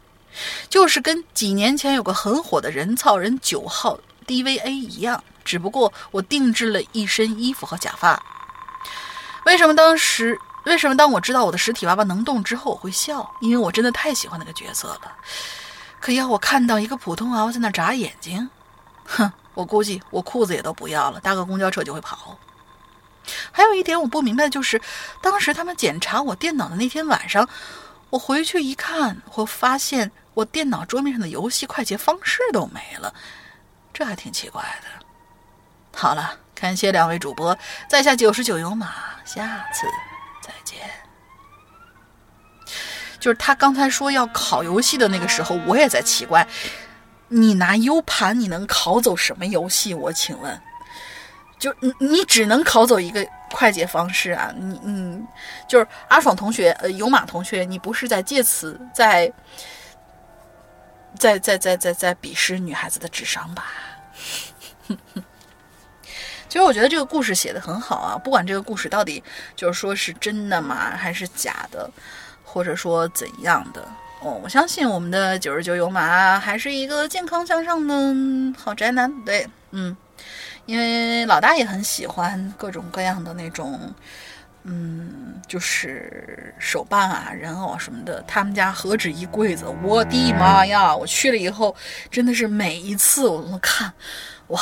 [0.69, 8.23] 就是跟几年前有个很火的人造人九号 DVA 一样，只不过我定制了一身衣服和假发。
[9.45, 10.39] 为什么当时？
[10.65, 13.29] 为什么当我知道我的实体娃娃能动之后我会笑？
[13.39, 15.15] 因为我真的太喜欢那个角色了。
[15.99, 18.49] 可要我看到一个普通娃娃在那眨眼睛，
[19.05, 22.37] 哼，我估计我裤子也都不要了，搭个公交车就会跑。
[23.51, 24.81] 还有一点我不明白的就是，
[25.21, 27.47] 当时他们检查我电脑的那天晚上，
[28.09, 33.13] 我回去一看，我发现我电脑桌面上的游戏快捷方式都没了，
[33.93, 35.05] 这还挺奇怪的。
[35.93, 37.57] 好了，感谢两位主播，
[37.87, 38.87] 在下九十九有马，
[39.23, 39.85] 下次
[40.63, 40.79] 见。
[43.19, 46.47] 就是他刚才说要考游戏的那个时候，我也在奇怪，
[47.27, 49.93] 你拿 U 盘你能考走什么游戏？
[49.93, 50.61] 我请问。
[51.59, 54.51] 就你你只能考走一个快捷方式啊！
[54.57, 55.23] 你你
[55.67, 59.31] 就是阿爽同学，呃，有马同学，你不是在借此在
[61.19, 63.65] 在在在在在鄙视女孩子的智商吧？
[64.87, 65.23] 哼 哼
[66.51, 69.23] 其实我觉得这个故事写的很好啊，不管这个故事到底
[69.55, 71.89] 就是说是真的吗，还是假的，
[72.43, 73.81] 或者说怎样的
[74.19, 79.95] 哦，我相信我们的九十九有马还是一个健康向上的好宅男，对，嗯。
[80.65, 83.79] 因为老大也很喜欢各种各样的那种，
[84.63, 88.23] 嗯，就是手办啊、人偶什么的。
[88.27, 90.95] 他们家何止一柜子，我的妈呀！
[90.95, 91.75] 我去了以后，
[92.11, 93.91] 真的是每一次我都看，
[94.51, 94.61] 哇，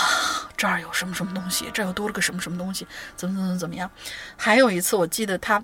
[0.57, 3.89] 这儿有什么什么东西，这儿又多了个什么什么东西，怎么怎么怎么样？
[4.37, 5.63] 还有一次，我记得他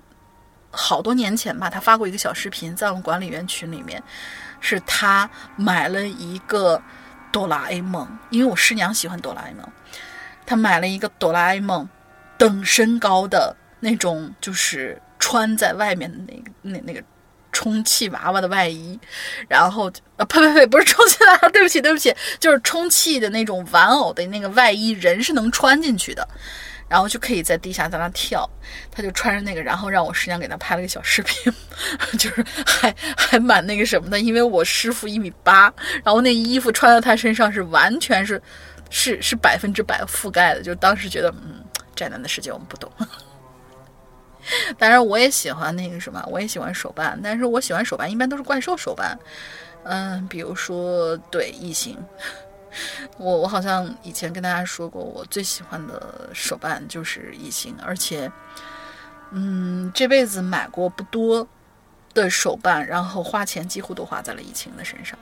[0.70, 4.02] 好多年前吧，他发过一个小视频，在我们管理员群里面，
[4.60, 6.82] 是他买了一个
[7.32, 9.66] 哆啦 A 梦，因为我师娘喜欢哆啦 A 梦。
[10.44, 11.88] 他买了一个哆啦 A 梦
[12.38, 17.02] 等身高的那种，就是穿在外面的那个那那个
[17.56, 19.00] 充气娃娃的外衣，
[19.48, 26.28] 然后啊呸呸呸，不是充气娃娃，对不起对不起， 就是充气的那种玩偶的那个外衣，人是能穿进去的，
[26.86, 28.46] 然后就可以在地下在那跳，
[28.90, 31.50] 他就穿着那个，然后让我师娘给他拍了个小视频，
[32.18, 35.72] 就是还还蛮那个什么的，因为我师傅一米八，
[36.04, 38.42] 然后那衣服穿在他身上是完全是。
[38.88, 41.60] 是是百分之百覆盖的，就当时觉得，嗯，
[41.96, 42.88] 宅男的世界我们不懂。
[44.78, 49.18] 当然，我也喜欢那个什么，我也喜欢手办，但是我喜欢手办一般都是怪兽手办，
[49.84, 51.98] 嗯，比如说对异形，
[53.18, 58.30] 我我好像以前跟大家说过，我最喜欢的手办就是异形，而且，
[59.32, 61.46] 嗯，这辈子买过不多
[62.14, 65.18] 的手办，然后花钱几乎都花在了异形的身上。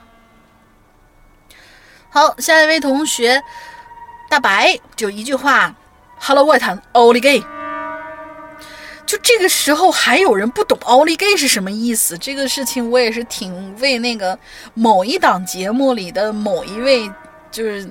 [2.09, 3.41] 好，下一位同学，
[4.29, 5.75] 大白就一句话
[6.19, 7.43] ，Hello 外滩奥利给。
[9.05, 12.17] 就这个时候还有人不懂奥利给是什么意思？
[12.17, 14.37] 这个事情我也是挺为那个
[14.73, 17.11] 某一档节目里的某一位，
[17.51, 17.89] 就是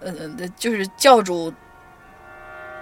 [0.00, 0.12] 呃，
[0.58, 1.52] 就是教主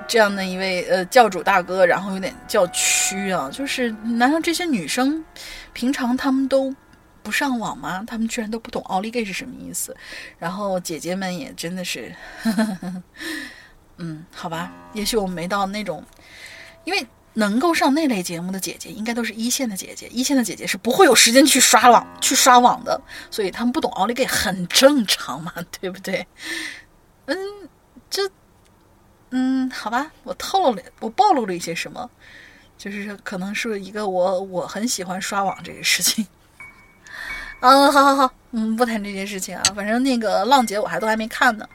[0.09, 3.51] 这样的一位呃教主大哥，然后有点叫屈啊。
[3.53, 5.24] 就是难道这些女生
[5.72, 6.74] 平常他们都？
[7.22, 8.05] 不上网吗？
[8.07, 9.97] 他们居然都不懂奥利给是什么意思。
[10.38, 12.14] 然后姐姐们也真的是，
[13.97, 16.05] 嗯，好吧，也许我没到那种，
[16.84, 20.09] 因为能够上那类节目的姐姐，应该都是一线的姐姐。
[20.09, 26.26] 一线的姐姐是不会有时间去刷网、去刷网的，所以他们不懂奥利给很正常嘛， 对不对？
[27.26, 27.37] 嗯，
[28.09, 28.30] 这，
[29.30, 32.09] 嗯，好吧，我透露了，我暴露了一些什么，
[32.78, 36.26] 就是可能是一个我我很喜欢刷网这个事情。
[37.61, 39.62] 嗯，好好好，嗯，不谈这件事情啊。
[39.74, 41.68] 反正那个浪姐我还都还没看呢，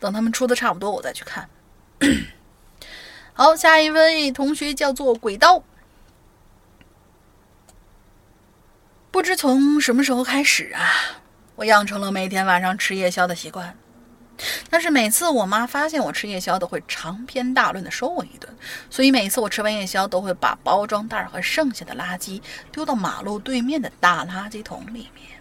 [0.00, 1.48] 等他们出的差不多我再去看。
[3.34, 5.62] 好，下一位同学叫做鬼刀，
[9.10, 10.86] 不知从什么时候开始啊，
[11.56, 13.74] 我养成了每天晚上吃夜宵的习惯。
[14.68, 18.54] 但是每次我妈发现我吃夜宵，都会长篇大论的收我一顿。
[18.90, 25.40] 所以每次我吃完夜宵，都会把包装袋和剩下的垃圾丢到马路对面的大垃圾桶里面。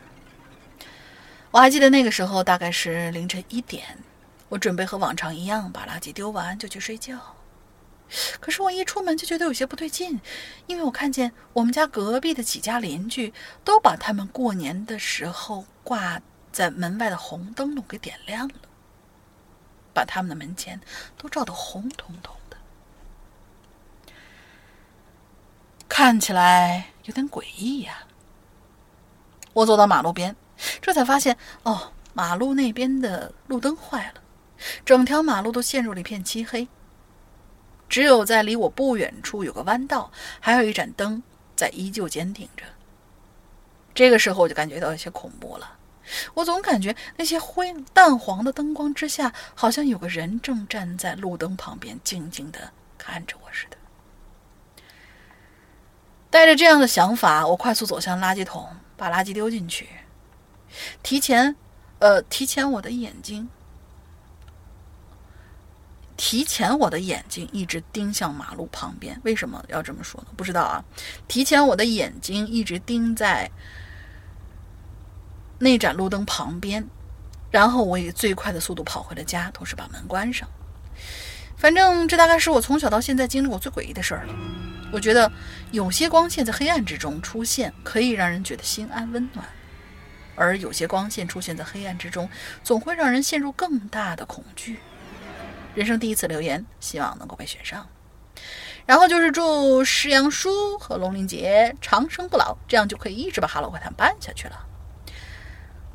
[1.52, 3.84] 我还记得那个时候大概是凌晨一点，
[4.48, 7.18] 我准备和往常一样把垃圾丢完就去睡觉。
[8.40, 10.20] 可是我一出门就觉得有些不对劲，
[10.68, 13.34] 因为我看见我们家隔壁的几家邻居
[13.64, 18.56] 都把他们过年的时候挂在门外的红灯笼给点亮了，
[19.94, 20.80] 把他们的门前
[21.18, 22.58] 都照得红彤彤的，
[25.88, 28.06] 看起来有点诡异呀。
[29.54, 30.36] 我走到马路边，
[30.82, 34.22] 这才发现哦，马路那边的路灯坏了，
[34.86, 36.68] 整条马路都陷入了一片漆黑。
[37.92, 41.22] 只有在离我不远处有个弯道，还有一盏灯
[41.58, 42.64] 在依旧坚挺着。
[43.94, 45.78] 这个时候我就感觉到有些恐怖了，
[46.34, 53.76] 我总感觉那些灰淡黄的灯光之下，好像有个人正站在路灯旁边，静静的看着我似的。
[56.30, 59.90] 带着这样的想法，我快速走向垃圾桶，把垃圾丢进去，
[61.04, 61.54] 提前，
[62.00, 63.50] 呃，提前我的眼睛。
[66.22, 69.20] 提前，我的眼睛一直盯向马路旁边。
[69.24, 70.28] 为什么要这么说呢？
[70.38, 70.86] 不知道啊。
[71.28, 73.50] 提前，我的眼睛一直盯在
[75.58, 76.88] 那盏路灯旁边，
[77.50, 80.48] 然后我以最快的速度跑回了家，同时把门关上。
[81.58, 84.36] 反正这大概是我从小到现在经历过最诡异的事儿了。
[84.92, 85.32] 我觉得
[85.72, 89.44] 有些光线在黑暗之中出现，可以让人觉得心安温暖；
[90.36, 92.30] 而有些光线出现在黑暗之中，
[92.64, 94.78] 总会让人陷入更大的恐惧。
[95.74, 97.88] 人生第一次留言，希望能够被选上。
[98.86, 104.68] 然后就是祝石阳叔和龙鳞杰长生不老，这样就可以一直把哈喽怪谈办下去了。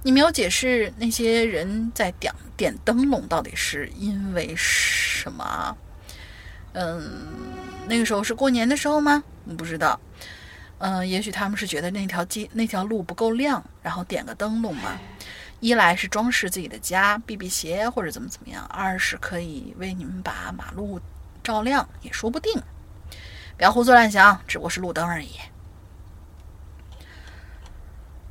[0.03, 5.77] 你没有解释那些人在点点灯笼到底是因为什么？
[6.73, 7.27] 嗯，
[7.89, 9.25] 那个时候是过年的时候吗？
[9.59, 9.99] 不知道。
[10.79, 14.99] 嗯，也许他们是觉得那条街那条路不够亮，然后点个灯笼嘛。
[15.61, 21.01] 一来是装饰自己的家，避避邪或者怎么怎么样；二是可以为你们把马路
[21.43, 22.63] 照亮，也说不定。
[23.57, 25.31] 不要胡思乱想，只不过是路灯而已。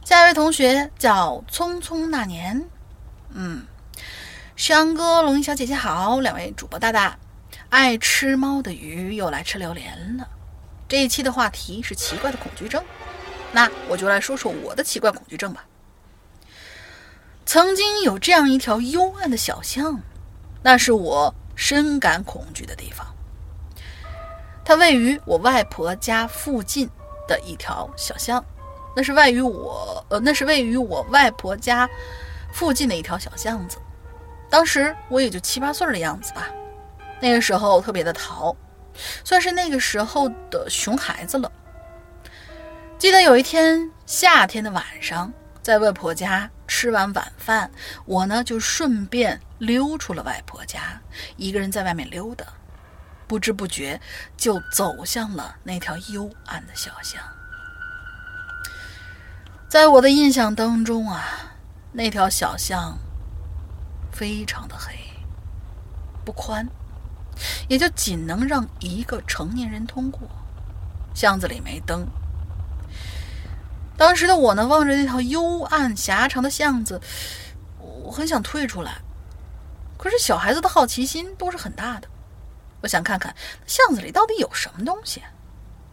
[0.04, 2.70] 下一位同学叫匆匆那年，
[3.32, 3.66] 嗯，
[4.56, 7.18] 山哥、龙吟小姐姐好，两位主播大大，
[7.70, 10.30] 爱吃猫的鱼又来吃榴莲了。
[10.88, 12.84] 这一期的话题是奇怪的恐惧症，
[13.52, 15.66] 那我就来说说我的奇怪恐惧症吧。
[17.46, 20.02] 曾经有这样一条幽暗的小巷，
[20.64, 23.06] 那是我深感恐惧的地方。
[24.64, 26.90] 它位于我外婆家附近
[27.28, 28.44] 的一条小巷，
[28.96, 31.88] 那是位于我呃，那是位于我外婆家
[32.52, 33.78] 附近的一条小巷子。
[34.50, 36.50] 当时我也就七八岁的样子吧，
[37.22, 38.56] 那个时候特别的淘，
[39.24, 41.52] 算是那个时候的熊孩子了。
[42.98, 45.32] 记得有一天夏天的晚上。
[45.62, 46.48] 在外婆家
[46.86, 47.72] 吃完晚饭，
[48.06, 51.02] 我呢就顺便溜出了外婆家，
[51.36, 52.46] 一个人在外面溜达，
[53.26, 54.00] 不知不觉
[54.38, 57.20] 就走向了那条幽暗的小巷。
[59.68, 61.56] 在我的印象当中啊，
[61.92, 63.00] 那条小巷
[64.12, 64.94] 非常的黑，
[66.24, 66.68] 不宽，
[67.68, 70.22] 也就仅能让一个成年人通过。
[71.16, 72.08] 巷子里没灯。
[73.98, 77.00] 当时的我呢，望着那条幽暗狭长的巷子，
[77.80, 79.00] 我很想退出来。
[79.98, 82.08] 可是小孩子的好奇心都是很大的，
[82.82, 83.34] 我想看看
[83.66, 85.22] 巷子里到底有什么东西。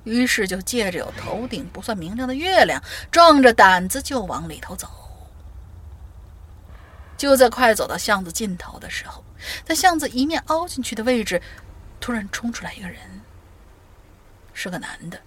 [0.04, 4.88] 于是就借着有头顶不算明亮的月亮，壮着胆子就往里头走。
[7.16, 9.24] 就在快走到巷子尽头的时候，
[9.64, 11.40] 在巷子一面凹进去的位置，
[12.00, 12.98] 突然冲出来一个人，
[14.52, 15.20] 是个男的，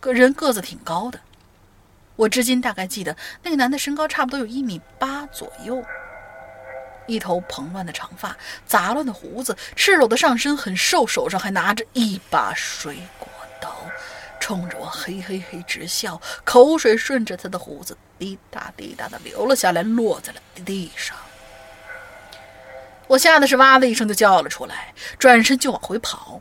[0.00, 1.20] 个人个子挺高的。
[2.16, 5.82] 我至今大概记得，那个男的身高差不多有一米八左右，
[7.06, 8.36] 一头蓬乱的长发，
[8.66, 13.28] 杂乱的胡子，赤裸的上身，很瘦，手上还拿着一把水果
[13.60, 13.74] 刀，
[14.38, 21.16] 冲着我嘿嘿嘿直笑，口水顺着他的胡子滴答滴答的流了下来，落在了地上。
[23.08, 26.40] 我吓得是哇的一声就叫了出来，转身就往回跑，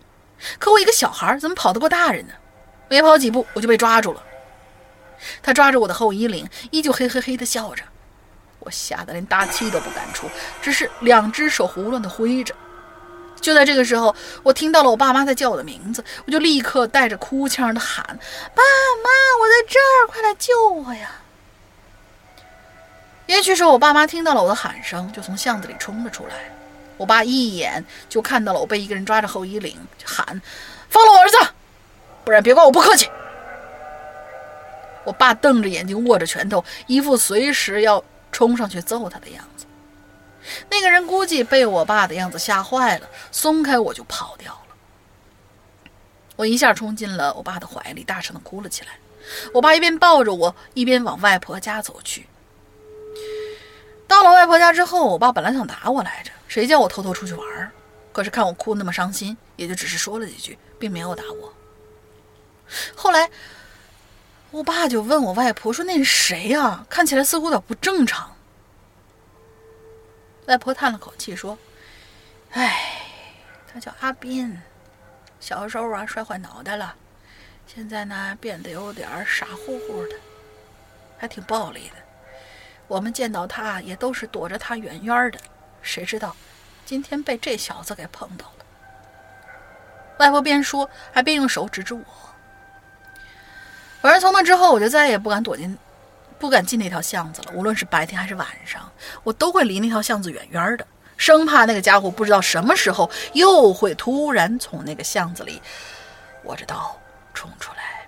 [0.60, 2.34] 可我一个小孩怎么跑得过大人呢？
[2.88, 4.23] 没跑几步我就被抓住了。
[5.41, 7.84] 他抓着我的后衣领，依旧嘿嘿嘿地笑着。
[8.60, 10.30] 我吓得连大气都不敢出，
[10.61, 12.53] 只是两只手胡乱地挥着。
[13.39, 18.06] 就在这个时候，我听到了我爸妈在叫我的名字，我就立刻带着哭腔地喊
[18.53, 18.61] ：“爸
[19.03, 21.10] 妈，我在这儿，快来救我呀！”
[23.26, 26.53] 也许是我爸妈听到了我的喊声，就从巷子里冲了出来。
[26.98, 30.39] 我爸一眼就看到了我被一个人抓着后衣领，就喊
[30.88, 31.38] ：“放了我儿子，
[32.23, 33.10] 不然别怪我不客气。”
[35.03, 39.65] 我爸瞪着眼睛，握着拳头，一副随时要冲上去揍他的样子。
[40.69, 44.60] 那个人估计被我爸的样子吓坏了，松开我就跑掉了。
[46.36, 48.90] 我一下冲进了我爸的怀里，大声的哭了起来。
[49.53, 52.26] 我爸一边抱着我，一边往外婆家走去。
[54.07, 57.72] 到了外婆家之后，我爸本来想打我来着，谁叫我偷偷出去玩儿？
[58.11, 61.53] 可是看我哭那么伤心，也就只是说了几句，并没有打我。
[62.95, 63.30] 后来，
[64.52, 66.86] 我爸就问我外婆说：“那是谁呀？
[66.90, 68.36] 看起来似乎有点不正常。”
[70.48, 71.57] 外婆叹了口气说
[72.52, 73.02] ：“哎，
[73.72, 74.61] 他叫阿斌，
[75.40, 76.94] 小时候啊摔坏脑袋了，
[77.65, 80.15] 现在呢变得有点傻乎乎的，
[81.18, 81.95] 还挺暴力的。
[82.88, 85.40] 我们见到他也都是躲着他远远的，
[85.82, 86.36] 谁知道
[86.86, 88.65] 今天被这小子给碰到了。”
[90.19, 92.03] 外婆边说还边用手指指我。
[94.02, 95.78] 反正从那之后，我就再也不敢躲进。
[96.40, 98.91] 不敢进那条巷子了，无论是白天还是晚上，
[99.22, 105.61] 我都会离那条巷子远远的，生怕那个家伙不知道什么时候又会突然从那个巷子里
[106.45, 106.99] 握着刀
[107.32, 108.07] 冲出来。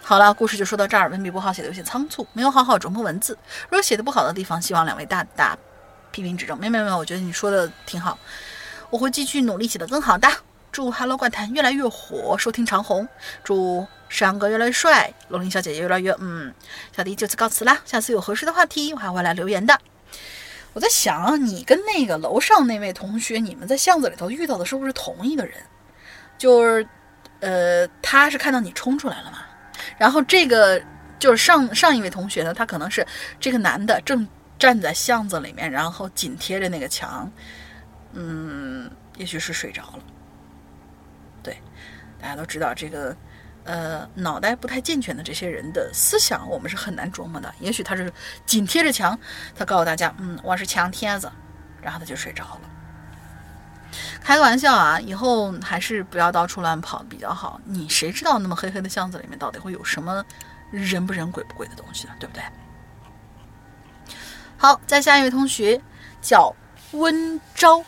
[0.00, 1.10] 好了，故事就说到这儿。
[1.10, 3.36] 文笔不好，写的有些仓促，没有好好琢磨文字。
[3.64, 5.58] 如果写的不好的地方，希望两位大大
[6.12, 6.56] 批评指正。
[6.56, 8.16] 没有没有，我觉得你说的挺好，
[8.88, 10.28] 我会继续努力写的更好的。
[10.72, 13.08] 祝 Hello 怪谈越来越火，收听长虹。
[13.44, 13.86] 祝。
[14.10, 16.10] 山哥越来越帅，龙鳞小姐姐越来越……
[16.18, 16.52] 嗯，
[16.90, 17.80] 小迪就此告辞啦。
[17.84, 19.78] 下次有合适的话题，我还会来留言的。
[20.72, 25.54] 我在想，你跟那个楼上那位同学，你们在巷子里头遇到的是不是同一个人？
[26.36, 26.88] 就是，
[27.38, 29.44] 呃，他是看到你冲出来了嘛？
[29.96, 30.82] 然后这个
[31.20, 33.06] 就是上上一位同学呢，他可能是
[33.38, 34.26] 这个男的正
[34.58, 37.30] 站在巷子里面，然后紧贴着那个墙，
[38.12, 40.00] 嗯，也许是睡着了。
[42.20, 43.16] 大家都知道这个。
[43.62, 47.54] 呃，脑袋不太健全的这些人的思想，我们是很难琢磨的。
[47.60, 48.10] 也许他是
[48.46, 49.16] 紧贴着墙，
[49.54, 51.30] 他告诉大家，嗯，我是墙贴子，
[51.82, 52.60] 然后他就睡着了。
[54.22, 57.60] 开个玩笑啊，以后还是不要到处乱跑比较好。
[57.64, 60.24] 你谁知道那么黑黑的巷子里面到底会有什么
[60.70, 62.14] 人不人鬼不鬼的东西呢？
[62.18, 62.42] 对不对？
[64.56, 65.78] 好，再下一位同学
[66.22, 66.52] 叫
[66.92, 67.84] 温昭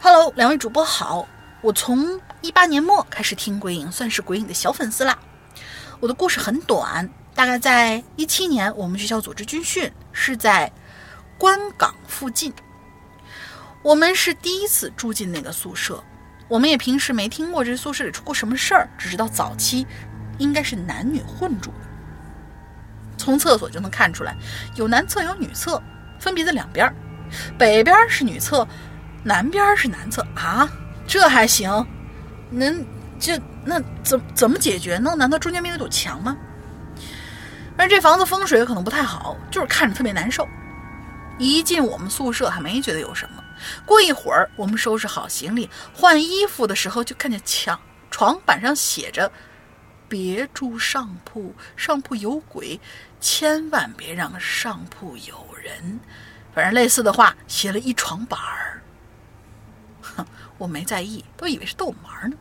[0.00, 1.28] ，Hello，两位主播好。
[1.62, 5.16] 我从一八年末开始听鬼影，算是鬼影的小粉丝啦。
[6.00, 10.70] 我的故事很短，大概在一七年，我们学校组织军训，是在
[11.38, 12.52] 关港附近。
[13.80, 16.02] 我们是第一次住进那个宿舍，
[16.48, 19.86] 我们也平时没听过这宿舍里出过什么事儿，只知道早期
[20.38, 21.72] 应该是男女混住。
[23.16, 24.36] 从厕所就能看出来，
[24.74, 25.80] 有男厕有女厕，
[26.18, 26.92] 分别在两边，
[27.56, 28.66] 北边是女厕，
[29.22, 30.68] 南边是男厕啊。
[31.06, 31.86] 这还行，
[32.50, 32.84] 能
[33.20, 35.14] 这那怎怎么解决呢？
[35.16, 36.36] 难道中间没有堵墙吗？
[37.76, 40.46] 而这房子风水可能不太好，就是看着特别难受。
[41.38, 43.42] 一进我们宿舍还没觉得有什么，
[43.86, 47.80] 过一会儿我们收拾好行李换衣服的时候，就看见墙
[48.10, 49.32] 床板上写着
[50.06, 52.78] “别住上铺，上铺有鬼，
[53.20, 55.98] 千万别让上铺有人”，
[56.54, 58.81] 反正类似的话写了一床板儿。
[60.16, 60.26] 哼。
[60.58, 62.36] 我没在意，都以为是逗我们玩呢。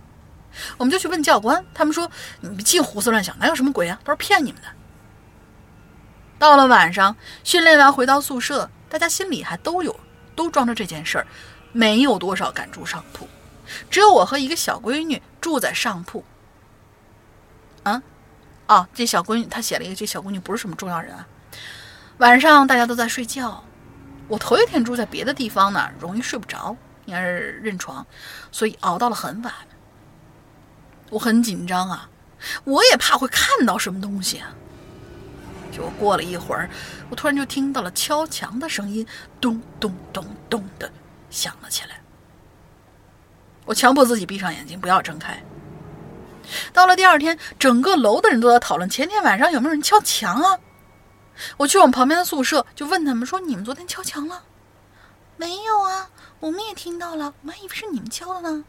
[0.78, 2.12] 我们就去问教官，他们说
[2.42, 4.00] ：“你们净胡思乱想，哪有什么鬼啊？
[4.04, 4.68] 都是骗你们的。”
[6.38, 10.00] 到了晚上，训练完回到宿舍，大家心里还都有
[10.36, 11.26] 都装着这件事儿，
[11.72, 13.28] 没有多少敢住上铺，
[13.90, 16.24] 只有我和一个小闺女住在上铺。
[17.82, 18.04] 啊，
[18.68, 21.26] 哦，这小闺女她写了一个，这小闺女不是什么重要人啊。
[22.20, 23.64] 晚上大家都在睡觉，
[24.28, 26.76] 我头一天住在别的地方呢，容易睡不着。
[27.06, 28.06] 应该是认床，
[28.52, 29.54] 所以熬到了很晚。
[31.10, 32.10] 我很紧张啊，
[32.64, 34.54] 我也怕会看到什么东西啊。
[35.72, 36.70] 就过了一会儿，
[37.10, 39.06] 我突然就听到了敲墙的声音，
[39.40, 40.92] 咚咚咚咚的
[41.30, 42.02] 响了起来。
[43.66, 45.42] 我强迫自己闭上眼睛，不要睁开。
[46.74, 50.60] 到了第二天，整个楼的人都在讨论前天晚上有没有人敲墙啊。
[51.58, 54.44] 我去我们旁边的宿舍，就问他们说：“你们昨天敲墙了
[55.38, 56.10] ？”“没有啊。”
[56.42, 58.66] 我们也听到了，我们还以为是你们敲的呢。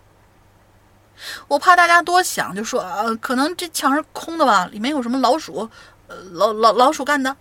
[1.48, 5.68] 我怕大家多想，就说呃，可能这墙是空的吧，里面有什么老鼠，
[6.06, 7.34] 呃，老老老鼠干的。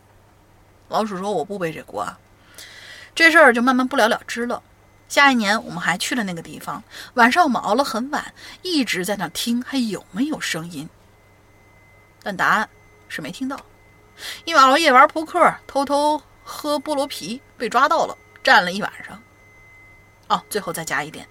[0.87, 2.17] 老鼠说我不背这锅，啊。
[3.13, 4.63] 这事儿就慢慢不了了之了。
[5.09, 6.81] 下一年我们还去了那个地方，
[7.15, 10.89] 晚上我们熬了很晚，一直在那听还有没有声音。
[12.23, 12.69] 但答案
[13.09, 13.59] 是没听到，
[14.45, 19.21] 因为熬夜玩扑克，偷偷喝菠萝啤被抓到了，站了一晚上。
[20.31, 21.27] 哦，最后再加一点。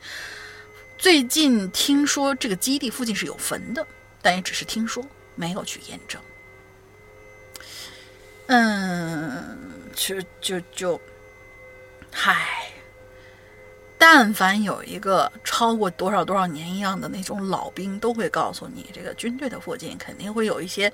[0.99, 3.87] 最近听说这个基地附近是有坟的，
[4.21, 5.03] 但也只是听说，
[5.35, 6.21] 没有去验证。
[8.49, 9.59] 嗯，
[9.95, 11.01] 就就就，
[12.13, 12.71] 嗨，
[13.97, 20.93] 但凡有一个超过多少多少年一样的那种老兵，都会告诉你，这个军队的附近肯定会有一些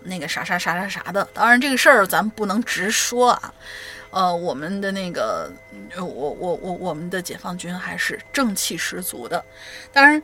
[0.00, 1.22] 那个啥啥啥啥啥的。
[1.32, 3.54] 当然，这个事儿咱不能直说啊。
[4.10, 5.48] 呃，我们的那个，
[5.96, 9.44] 我我我我们的解放军还是正气十足的。
[9.92, 10.20] 当然，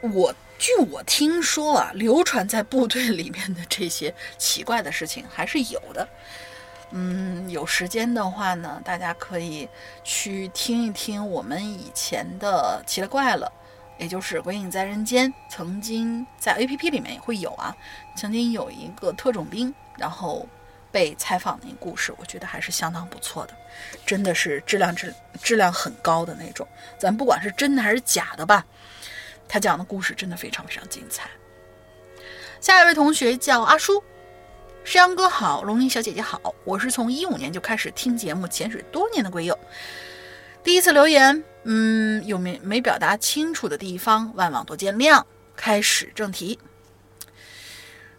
[0.00, 6.08] 我据我听说啊，流传在部队里面的这些奇怪的事情还是有的。
[6.90, 9.68] 嗯，有时间的话呢，大家可以
[10.02, 13.52] 去听一听我们以前的奇了怪了，
[13.98, 17.76] 也就是《鬼影在人间》，曾经在 A P P 里面也会有啊。
[18.16, 20.44] 曾经有一个特种兵，然后。
[20.96, 23.54] 被采访那故事，我觉得还是相当不错的，
[24.06, 26.66] 真的是质量质质量很高的那种。
[26.96, 28.64] 咱不管是真的还是假的吧，
[29.46, 31.28] 他讲的故事真的非常非常精彩。
[32.62, 34.02] 下一位同学叫阿叔，
[34.84, 39.58] 诗阳哥好，龙吟小姐姐好，我是从一五年就开始听节目，潜水多年的龟友，
[40.64, 45.22] 第一次留言，嗯，有没没表达清楚的地方，万望多见谅。
[45.54, 46.58] 开始正题。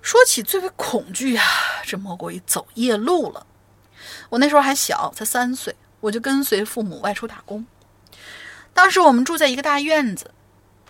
[0.07, 1.43] 说起最为恐惧啊，
[1.83, 3.45] 这莫过于走夜路了。
[4.29, 7.65] 我那时候还小，才三岁，我就跟随父母外出打工。
[8.73, 10.33] 当时我们住在一个大院子，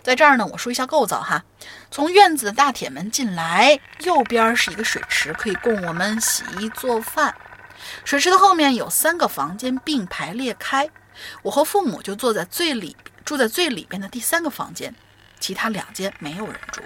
[0.04, 1.44] 在这儿呢，我说一下构造哈。
[1.90, 7.34] 从院子的大铁门进来，右边是一个水池，可以供我们洗衣做饭。
[8.04, 10.88] 水池的后面有三个房间并排列开，
[11.42, 14.94] 我和父母就坐在最里，住在最里边的第三个房间，
[15.40, 16.80] 其他两间没有人住。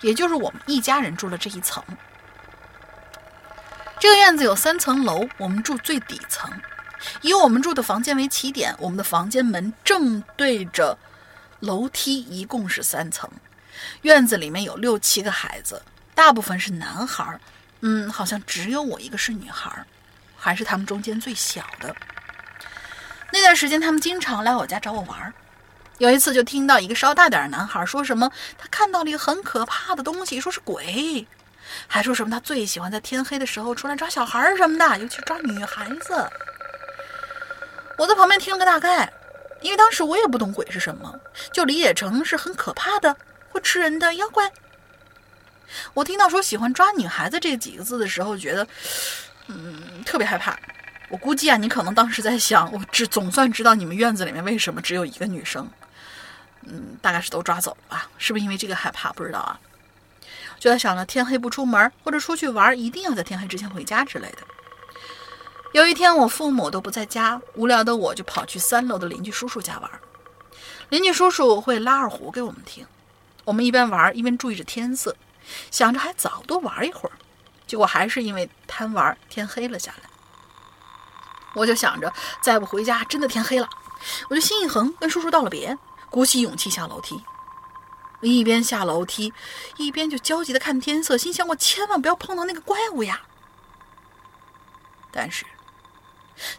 [0.00, 1.82] 也就是我们一家人住了这一层。
[3.98, 6.50] 这个院子有三层楼，我们住最底层。
[7.20, 10.98] 以我们住的房间为起点，我们的房间门正对着
[11.60, 13.30] 楼梯，一共是三层。
[14.02, 15.82] 院子里面有六七个孩子，
[16.14, 17.38] 大部分是男孩，
[17.80, 19.84] 嗯，好像只有我一个是女孩，
[20.36, 21.94] 还是他们中间最小的。
[23.32, 25.32] 那段时间，他们经常来我家找我玩儿。
[26.04, 31.26] 有一次，就听到一个稍大点的男孩说什么，他看到了一个很可怕的东西，说是鬼，
[31.86, 36.28] 还说什么他最喜欢在天黑的时候出来抓小孩什么的，尤其抓女孩子。
[37.96, 39.10] 我在旁边听了个大概，
[39.62, 41.18] 因为当时我也不懂鬼是什么，
[41.52, 43.16] 就理解成是很可怕的、
[43.48, 44.52] 会吃人的妖怪。
[45.94, 48.66] 我听到说喜欢抓女孩子这几个字的时候，觉得，
[49.46, 50.54] 嗯，特别害怕。
[51.08, 55.66] 我估计啊，你可能当时在想，我只总算知道你们院子里面为什么只有一个女生。
[56.66, 58.08] 嗯，大概是都抓走了吧？
[58.18, 59.12] 是不是因为这个害怕？
[59.12, 59.58] 不知道啊。
[60.58, 64.38] 就在想着天黑不出门，或者出去玩，一定要在天黑之前回家之类的。
[65.72, 69.90] 有一天我父母都不在家，无聊的我就跑去三楼的邻居叔叔家玩。
[70.88, 72.86] 邻居叔叔会拉二胡给我们听，
[73.44, 75.16] 我们一边玩一边注意着天色，
[75.70, 77.12] 想着还早，多玩一会儿。
[77.66, 80.08] 结果还是因为贪玩，天黑了下来。
[81.54, 83.68] 我就想着再不回家，真的天黑了。
[84.28, 85.76] 我就心一横，跟叔叔道了别。
[86.14, 87.20] 鼓起勇气下楼梯，
[88.20, 89.32] 一边下楼梯，
[89.78, 93.20] 一边就焦急的看天色，心想我千万不要碰到那个怪物呀。
[95.10, 95.44] 但是，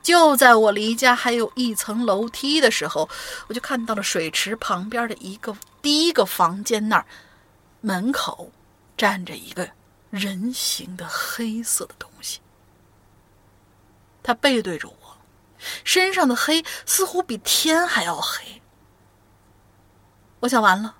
[0.01, 3.07] 就在我离家还有一层楼梯的时候，
[3.47, 7.05] 我就看到了水池旁边的一个第一个房间那儿，
[7.79, 8.51] 门口
[8.97, 9.69] 站着一个
[10.09, 12.41] 人形的黑色的东西，
[14.21, 15.17] 他背对着我，
[15.85, 18.61] 身上的黑似乎比天还要黑。
[20.45, 20.95] 我想完了，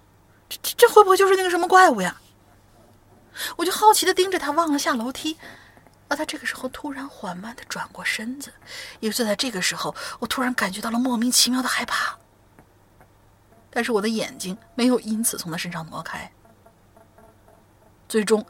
[0.49, 2.19] 这这这会不会就是那个什么怪物呀？
[3.57, 5.37] 我就好奇的盯着他，忘了下楼梯。
[6.07, 8.51] 而他这个时候突然缓慢的转过身子，
[8.99, 12.17] 也就在这个时候，我突然感觉到了莫名其妙的害怕。
[13.69, 16.31] 但是我的眼睛没有因此从他身上挪开。
[18.09, 18.43] 最终，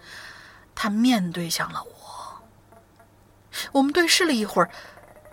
[0.73, 2.41] 他面对向了我。
[3.73, 4.69] 我们对视了一会儿，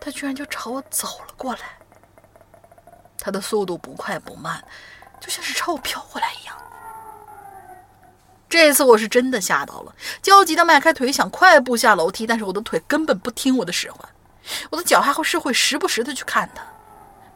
[0.00, 1.78] 他居然就朝我走了过来。
[3.18, 4.64] 他的速度不快不慢。
[5.22, 6.56] 就像是朝我飘过来一样。
[8.48, 14.06] 这次我是真的吓到了，焦急的迈开腿想快步下楼梯，但是我的腿根本不听我的使唤，
[14.70, 16.62] 我的脚还会是会时不时的去看他。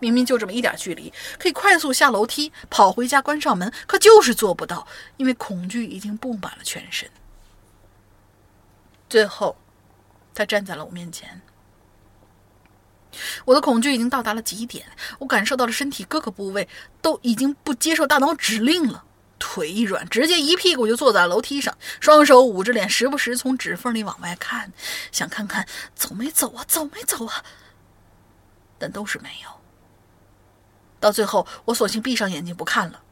[0.01, 4.87] 明明就这么一点距离，可以快速下楼梯，跑回家关上门，可就是做不到，
[5.17, 7.09] 因为恐惧已经布满了全身。
[9.09, 9.57] 最后，
[10.35, 11.41] 他站在了我面前。
[13.45, 14.87] 我的恐惧已经到达了极点，
[15.19, 16.69] 我感受到了身体各个部位
[17.01, 19.05] 都已经不接受大脑指令了。
[19.39, 24.73] 腿一软，直接一屁股就坐在楼梯上，双手捂着脸，时不时从指缝里往外看，
[25.13, 27.45] 想看看走没走啊，走没走啊。
[28.79, 29.51] 但都是没有。
[30.99, 33.03] 到最后，我索性闭上眼睛不看了。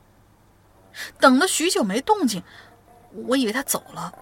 [1.20, 2.42] 等了许久没动静，
[3.26, 4.12] 我以为他走了。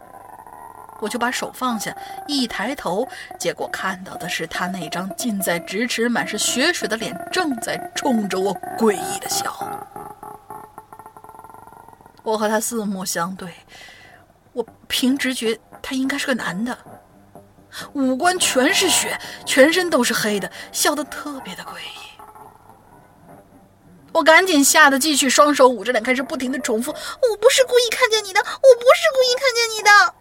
[1.02, 1.92] 我就把手放下，
[2.28, 3.06] 一抬头，
[3.36, 9.52] 结果看到的是他那张近在咫尺、满是血水的脸，正在冲着我诡异的笑。
[12.22, 13.52] 我和他四目相对，
[14.52, 16.78] 我凭直觉他应该是个男的，
[17.94, 21.98] 五官全是血，全身都是黑的，笑得特别的诡异。
[24.12, 26.92] 我赶紧吓得继续双手捂着脸，开始不停的重复
[27.28, 30.14] ：“我不是故意看见你的，我不是故意看见你的。”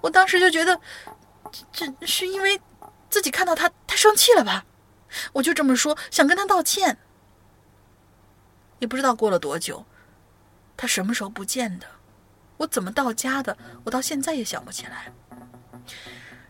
[0.00, 0.80] 我当时就觉得，
[1.72, 2.60] 这是因为
[3.10, 4.64] 自己看到他，他生气了吧？
[5.32, 6.98] 我就这么说，想跟他道歉。
[8.78, 9.84] 也不知道过了多久。
[10.76, 11.86] 他什么时候不见的？
[12.58, 13.56] 我怎么到家的？
[13.84, 15.12] 我到现在也想不起来。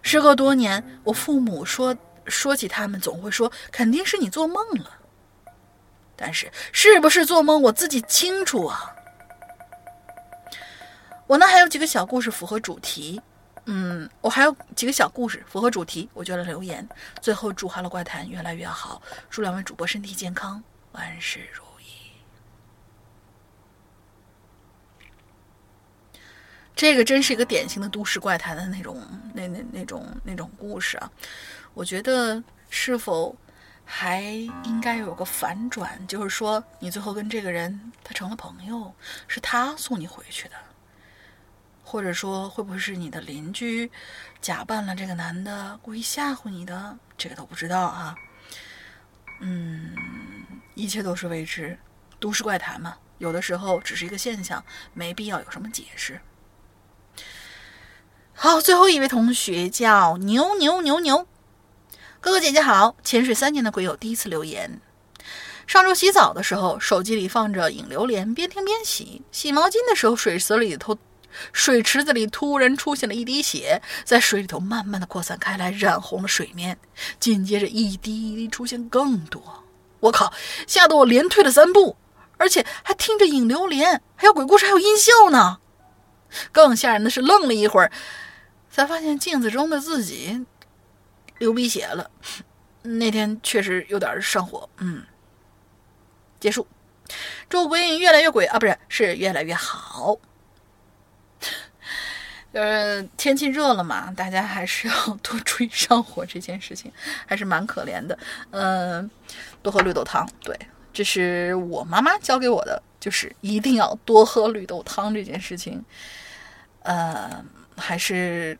[0.03, 1.97] 时隔多年，我父母说
[2.27, 4.99] 说起他们，总会说肯定是你做梦了。
[6.17, 8.95] 但是是不是做梦，我自己清楚啊。
[11.27, 13.21] 我呢还有几个小故事符合主题，
[13.71, 16.89] 嗯，我还有几个小故事符合主题，我就来留言。
[17.21, 20.63] 最后祝《哈喽怪谈》越来越好，祝两位主播身体健康，
[20.93, 22.13] 万事如意。
[26.75, 31.13] 这个真是一个典型的都市怪谈的那种、那那那种、那种故事啊！
[31.75, 33.37] 我觉得是否
[33.85, 34.23] 还
[34.65, 38.95] 应该有个反转，就是说你最后跟这个人他成了朋友，
[39.27, 40.55] 是他送你回去的，
[41.91, 43.91] 或者说会不会是你的邻居
[44.43, 46.99] 假扮了这个男的故意吓唬你的？
[47.17, 48.15] 这个都不知道啊。
[49.41, 49.97] 嗯，
[50.75, 51.79] 一切都是未知，
[52.21, 54.63] 都市怪谈嘛，有的时候只是一个现象，
[54.93, 56.21] 没必要有什么解释。
[58.35, 61.27] 好，最后一位同学叫牛牛牛牛，
[62.21, 64.83] 哥哥姐姐好，潜水三年的鬼友第一次留言。
[65.67, 69.23] 上周洗澡的时候，手机里放着影流连，边听边洗。
[69.33, 70.99] 洗毛巾的时候，水池里头，
[71.53, 76.79] 水池子里突然出现了一滴血，在水里头慢慢的扩散开来，染红了水面。
[77.21, 79.65] 紧接着一滴一滴出现更多，
[80.01, 80.33] 我靠，
[80.67, 81.97] 吓得我连退了三步，
[82.37, 85.59] 而且还听着影流连，还有鬼故事，还有音效呢。
[86.53, 87.91] 更吓人的是，愣了一会儿。
[88.71, 90.47] 才发现镜子中的自己
[91.39, 92.11] 流鼻血了，
[92.83, 94.69] 那天确实有点上火。
[94.77, 95.03] 嗯，
[96.39, 96.67] 结束。
[97.49, 100.17] 祝鬼影越来越鬼啊，不是，是越来越好。
[102.53, 106.91] 呃，天气热了嘛，大家还是要多注意上火这件事情，
[107.27, 108.19] 还是蛮可怜的。
[108.51, 109.11] 嗯，
[109.63, 110.29] 多喝绿豆汤。
[110.41, 110.59] 对，
[110.93, 115.85] 这是我妈妈教给我的，就是一定要多喝绿豆汤这件事情。
[116.83, 117.45] 呃，
[117.77, 118.59] 还是。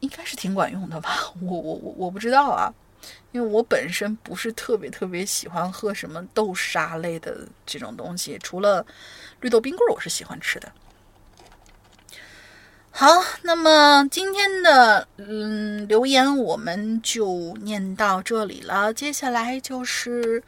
[0.00, 1.10] 应该是挺管用的吧，
[1.42, 2.72] 我我我我不知道啊，
[3.32, 7.36] 因为我本身不是特别特别喜欢喝什么豆沙类的
[7.66, 8.86] 这种东西，除了
[9.40, 10.70] 绿豆冰棍我是喜欢吃的。
[13.00, 20.42] 好，那么今天的嗯留言我们就念到这里了，接下来就是。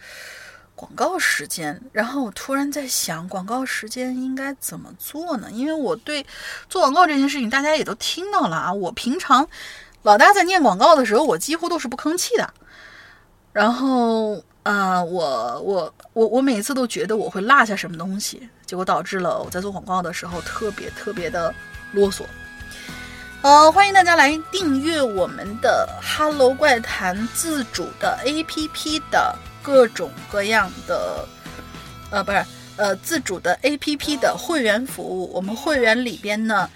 [0.74, 5.48] 广告时间，然后我突然在想，广告时间应该怎么做呢？
[5.52, 6.26] 因为我对
[6.68, 8.72] 做广告这件事情，大家也都听到了啊。
[8.72, 9.46] 我平常
[10.02, 12.52] 老大在念广告的时候，我几乎都是不吭气的。
[13.52, 21.54] 然后啊，我我我我每次都觉得我会落下什么东西，结果导致了我在做广告的时候特别特别的
[21.92, 22.22] 啰嗦。
[23.42, 29.34] 呃，欢迎大家来订阅我们的《哈喽怪谈》自主的 APP 的。
[29.62, 31.28] 各种各样的，
[32.10, 32.44] 呃，不是，
[32.76, 35.30] 呃，自主的 APP 的会员服务。
[35.34, 36.68] 我们会员里边呢，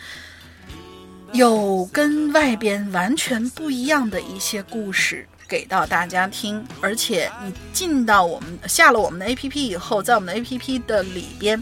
[1.32, 6.62] 有跟外边完全不一样的一些故事给到大家听。
[6.82, 11.60] 而且你进到我们下了我们的 APP 以后，在我们的 APP 的里边，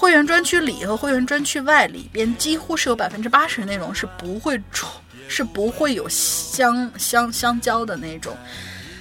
[0.00, 4.88] 会员专区里和会员专区外里边，几乎是有百分之八十的内容是不会重，
[5.26, 8.32] 是不会有相相相交的那种。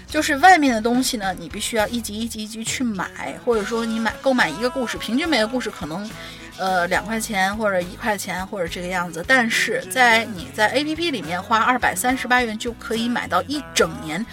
[0.08, 6.10] 就是外面的东西呢，你必须要一集一集一集去买，或者说你买购买一个故事，平均每个故事可能，
[6.58, 9.24] 呃两块钱或者一块钱或者这个样子。
[9.28, 14.26] 但是在你在 A P P 里面花二百三十八元就可以买到一整年，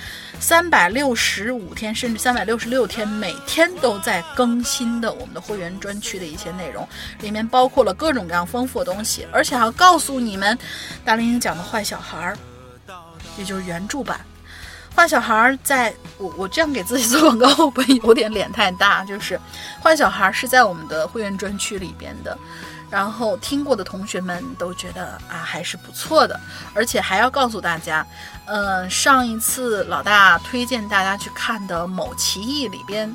[0.44, 6.86] 三百六十五天甚至三百六十六天，每天都在更新的我们的会员专区的一些内容，
[7.20, 10.56] 里面包括了各种各样丰富的东西，而且还要告诉你们，
[11.02, 12.36] 大玲玲讲的坏小孩儿，
[13.38, 14.20] 也就是原著版。
[14.94, 19.02] 坏小孩儿在我我这样给自己做广告会不会有点脸太大？
[19.06, 19.40] 就是
[19.82, 22.36] 坏小孩儿是在我们的会员专区里边的，
[22.94, 26.38] 然后听过的同学们都觉得啊还是不错的，
[26.74, 28.06] 而且还要告诉大家，
[28.46, 33.12] 嗯，上一次老大推荐大家去看的某奇异里边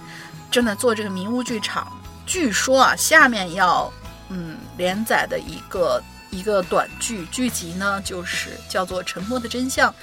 [0.52, 1.88] 正在做这个迷雾剧场，
[2.26, 3.90] 据说啊下面要
[4.28, 9.90] 嗯连载的一个一个短剧剧集呢，就是叫做《沉默的真相》。《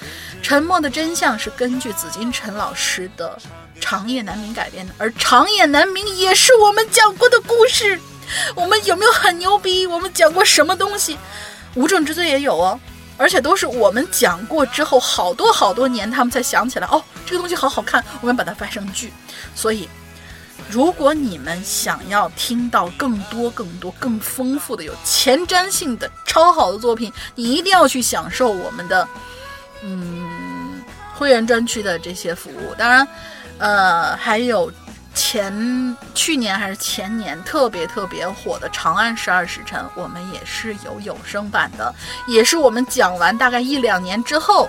[0.43, 3.39] 沉默的真相》是根据紫金陈老师的
[3.79, 8.01] 《长夜难明》改编的，而《长夜难明》也是我们讲过的故事。
[8.55, 9.87] 我们有没有很牛逼？
[9.87, 11.19] 我们讲过什么东西？
[11.75, 12.79] 无证之罪也有哦，
[13.17, 19.13] 而且都是我们讲过之后，好多好多年他们才想起来哦，这个东西好好看，我们把它翻成剧。
[19.55, 19.89] 所以。
[20.69, 29.07] 如果你们想要听到更多、更多、更丰富的、有前瞻性的超好的作品，你一定要去享受我们的，
[29.83, 30.83] 嗯，
[31.15, 32.75] 会员专区的这些服务。
[32.77, 33.07] 当然，
[33.59, 34.73] 呃，还有
[35.17, 41.93] 前去年还是前年特别特别火的《长安十二时辰》，我们也是有有声版的，
[42.29, 44.69] 也是我们讲完大概一两年之后，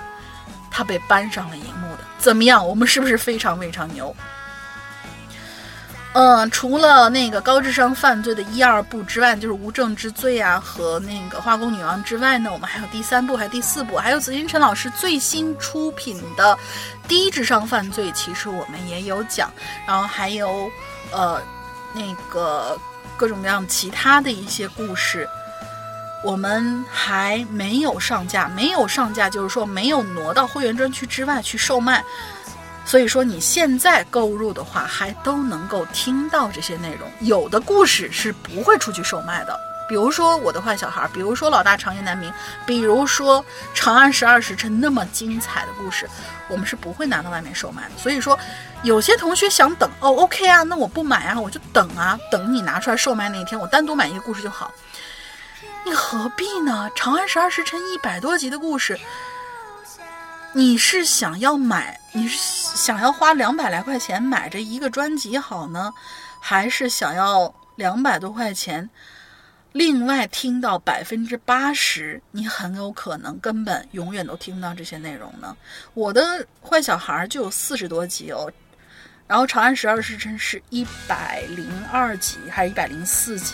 [0.71, 1.99] 它被搬上了荧幕的。
[2.17, 2.65] 怎么样？
[2.65, 4.15] 我们是不是非常非常牛？
[6.13, 16.57] 嗯，除了那个高智商犯罪的一二部之外，就是无证之罪啊和那个化工女王之外呢，我们还有第三部，还有第四部，还有紫金陈老师最新出品的
[17.07, 19.51] 低智商犯罪，其实我们也有讲。
[19.87, 20.69] 然后还有
[21.11, 21.41] 呃
[21.93, 22.77] 那个
[23.15, 25.27] 各种各样其他的一些故事，
[26.23, 32.03] 我们还没有上架，没有上架就是说没有挪到会员专区之外去售卖。
[32.85, 37.09] 所以说你现在购入的话，还都能够听到这些内容。
[37.19, 42.31] 有的故事是不会出去售卖的，比如说我的坏小孩，比如说老大长夜难明，
[42.65, 43.43] 比如说
[43.73, 46.09] 长安十二时辰那么精彩的故事，
[46.47, 47.91] 我们是不会拿到外面售卖的。
[47.97, 48.37] 所以说，
[48.83, 54.71] 有些同学想等哦，OK 啊，那我不买啊，我就等啊，等你拿出来售卖那一天，我单独买一个故事就好。
[55.85, 56.89] 你何必呢？
[56.95, 58.99] 长安十二时辰一百多集的故事。
[60.53, 61.99] 你是想要买？
[62.13, 65.93] 你是想要花两百来块钱买这一个专辑好呢，
[66.39, 68.89] 还是想要两百多块钱，
[69.77, 72.19] 另外听到百分之八十？
[72.31, 75.55] 你很有可能根本永远都听不到这些内容呢。
[75.93, 78.51] 我的坏小孩就有四十多集哦，
[79.27, 83.53] 然后长安十二时辰是一百零二集还是一百零四集？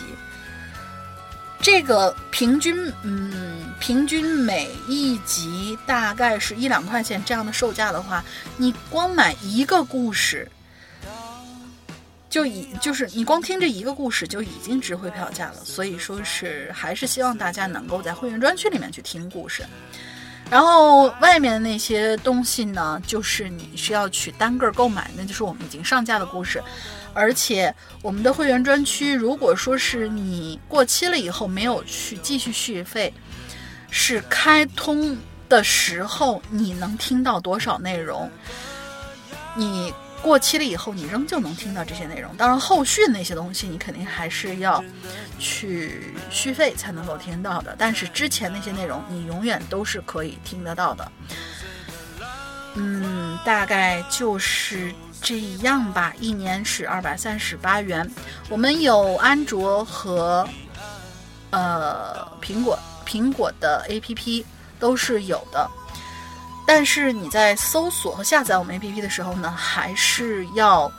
[1.60, 8.24] 这个平均，嗯，平均每一集大概是一两块钱这样的售价的话，
[8.56, 10.50] 你光买一个故事，
[12.34, 15.64] 就已就是你光听这一个故事就已经值回票价了。
[15.64, 19.62] 所以说是还是希望大家能够在会员专区里面去听故事，
[20.50, 26.60] 然后外面的那些东西呢，就是你是要去单个购买，那就是我们已经上架的故事。
[27.12, 33.14] 而且我们的会员专区，如果说是你过期了以后没有去继续续费，
[33.90, 35.16] 是开通
[35.48, 38.28] 的时候你能听到多少内容？
[39.54, 39.94] 你
[40.24, 42.34] 过期了以后，你仍旧能听到这些内容。
[42.36, 44.82] 当然，后续那些东西你肯定还是要
[45.38, 47.76] 去续费才能够听到的。
[47.78, 51.12] 但是之前那些内容，你永远都是可以听得到的。
[52.74, 54.94] 嗯，大概就是。
[55.26, 58.06] 这样吧，一年是二百三十八元。
[58.50, 60.46] 我们有安卓和
[61.50, 64.44] 呃苹果苹果的 APP
[64.78, 65.66] 都是有的，
[66.66, 70.90] 但是你在搜索和下载我们 APP 的时候呢，还是要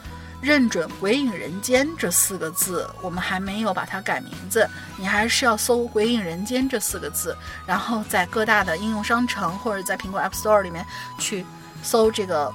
[0.42, 2.90] 认准“鬼影人间”这四个字。
[3.02, 7.36] 我们还没有把它改名字，你还是要搜“鬼影人间”这四个字，
[7.66, 10.86] 然后在各大的应用商城或者在苹果 App Store 里面
[11.20, 11.46] 去
[11.82, 12.54] 搜这个。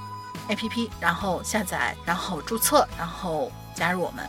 [0.49, 4.29] A P P，然后下载，然后注册，然后加入我们。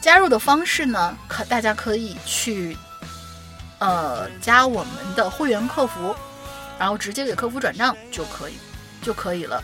[0.00, 2.76] 加入的方式呢，可大家可以去，
[3.78, 6.16] 呃，加我们的会员客服，
[6.78, 8.54] 然后直接给客服转账就可以，
[9.02, 9.62] 就可以了。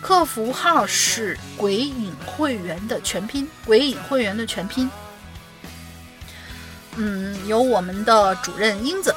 [0.00, 4.90] 客服号是“鬼影会员”的全拼，“鬼影会员”的全拼。
[6.96, 9.14] 嗯，由我们的主任英子。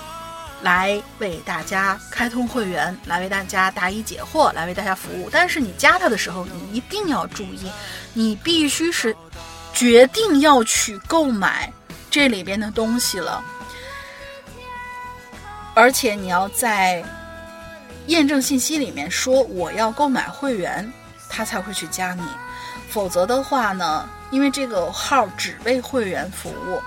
[0.62, 5.30] 来为大家开通会员，来为大家答疑解惑，来为大家服务。
[5.30, 7.70] 但是你加他的时候，你一定要注意，
[8.14, 9.16] 你必须是
[9.74, 11.72] 决定要去购买
[12.10, 13.44] 这里边的东西了，
[15.76, 17.04] 而且你要在
[18.08, 20.92] 验证信息里面说我要购买会员，
[21.30, 22.24] 他才会去加你。
[22.90, 26.82] 否则的话呢，因为这个号只为会员服务。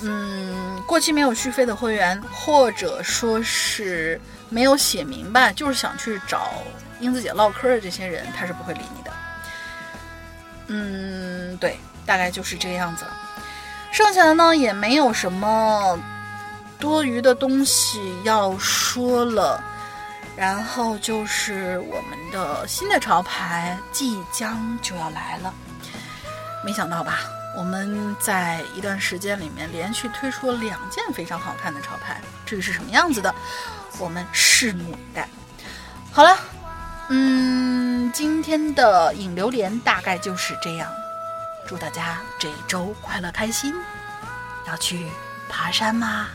[0.00, 6.54] 嗯，过期没有续费的会员，或者说是没有写明白，就是想去找
[7.00, 9.12] 英子姐唠嗑的这些人，他是不会理你的。
[10.68, 13.04] 嗯，对，大概就是这个样子。
[13.90, 15.98] 剩下的呢，也没有什么
[16.78, 19.60] 多余的东西要说了。
[20.38, 25.52] 然后就是我们的新的潮牌即将就要来了，
[26.64, 27.18] 没想到吧？
[27.56, 33.34] 我们在一段时间里面连续推出了两件非常好看的潮牌，至于是什么样子的，
[33.98, 35.28] 我们拭目以待。
[36.12, 36.38] 好了，
[37.08, 40.88] 嗯，今天的影流连大概就是这样。
[41.66, 43.74] 祝大家这一周快乐开心！
[44.68, 45.08] 要去
[45.48, 46.28] 爬山吗？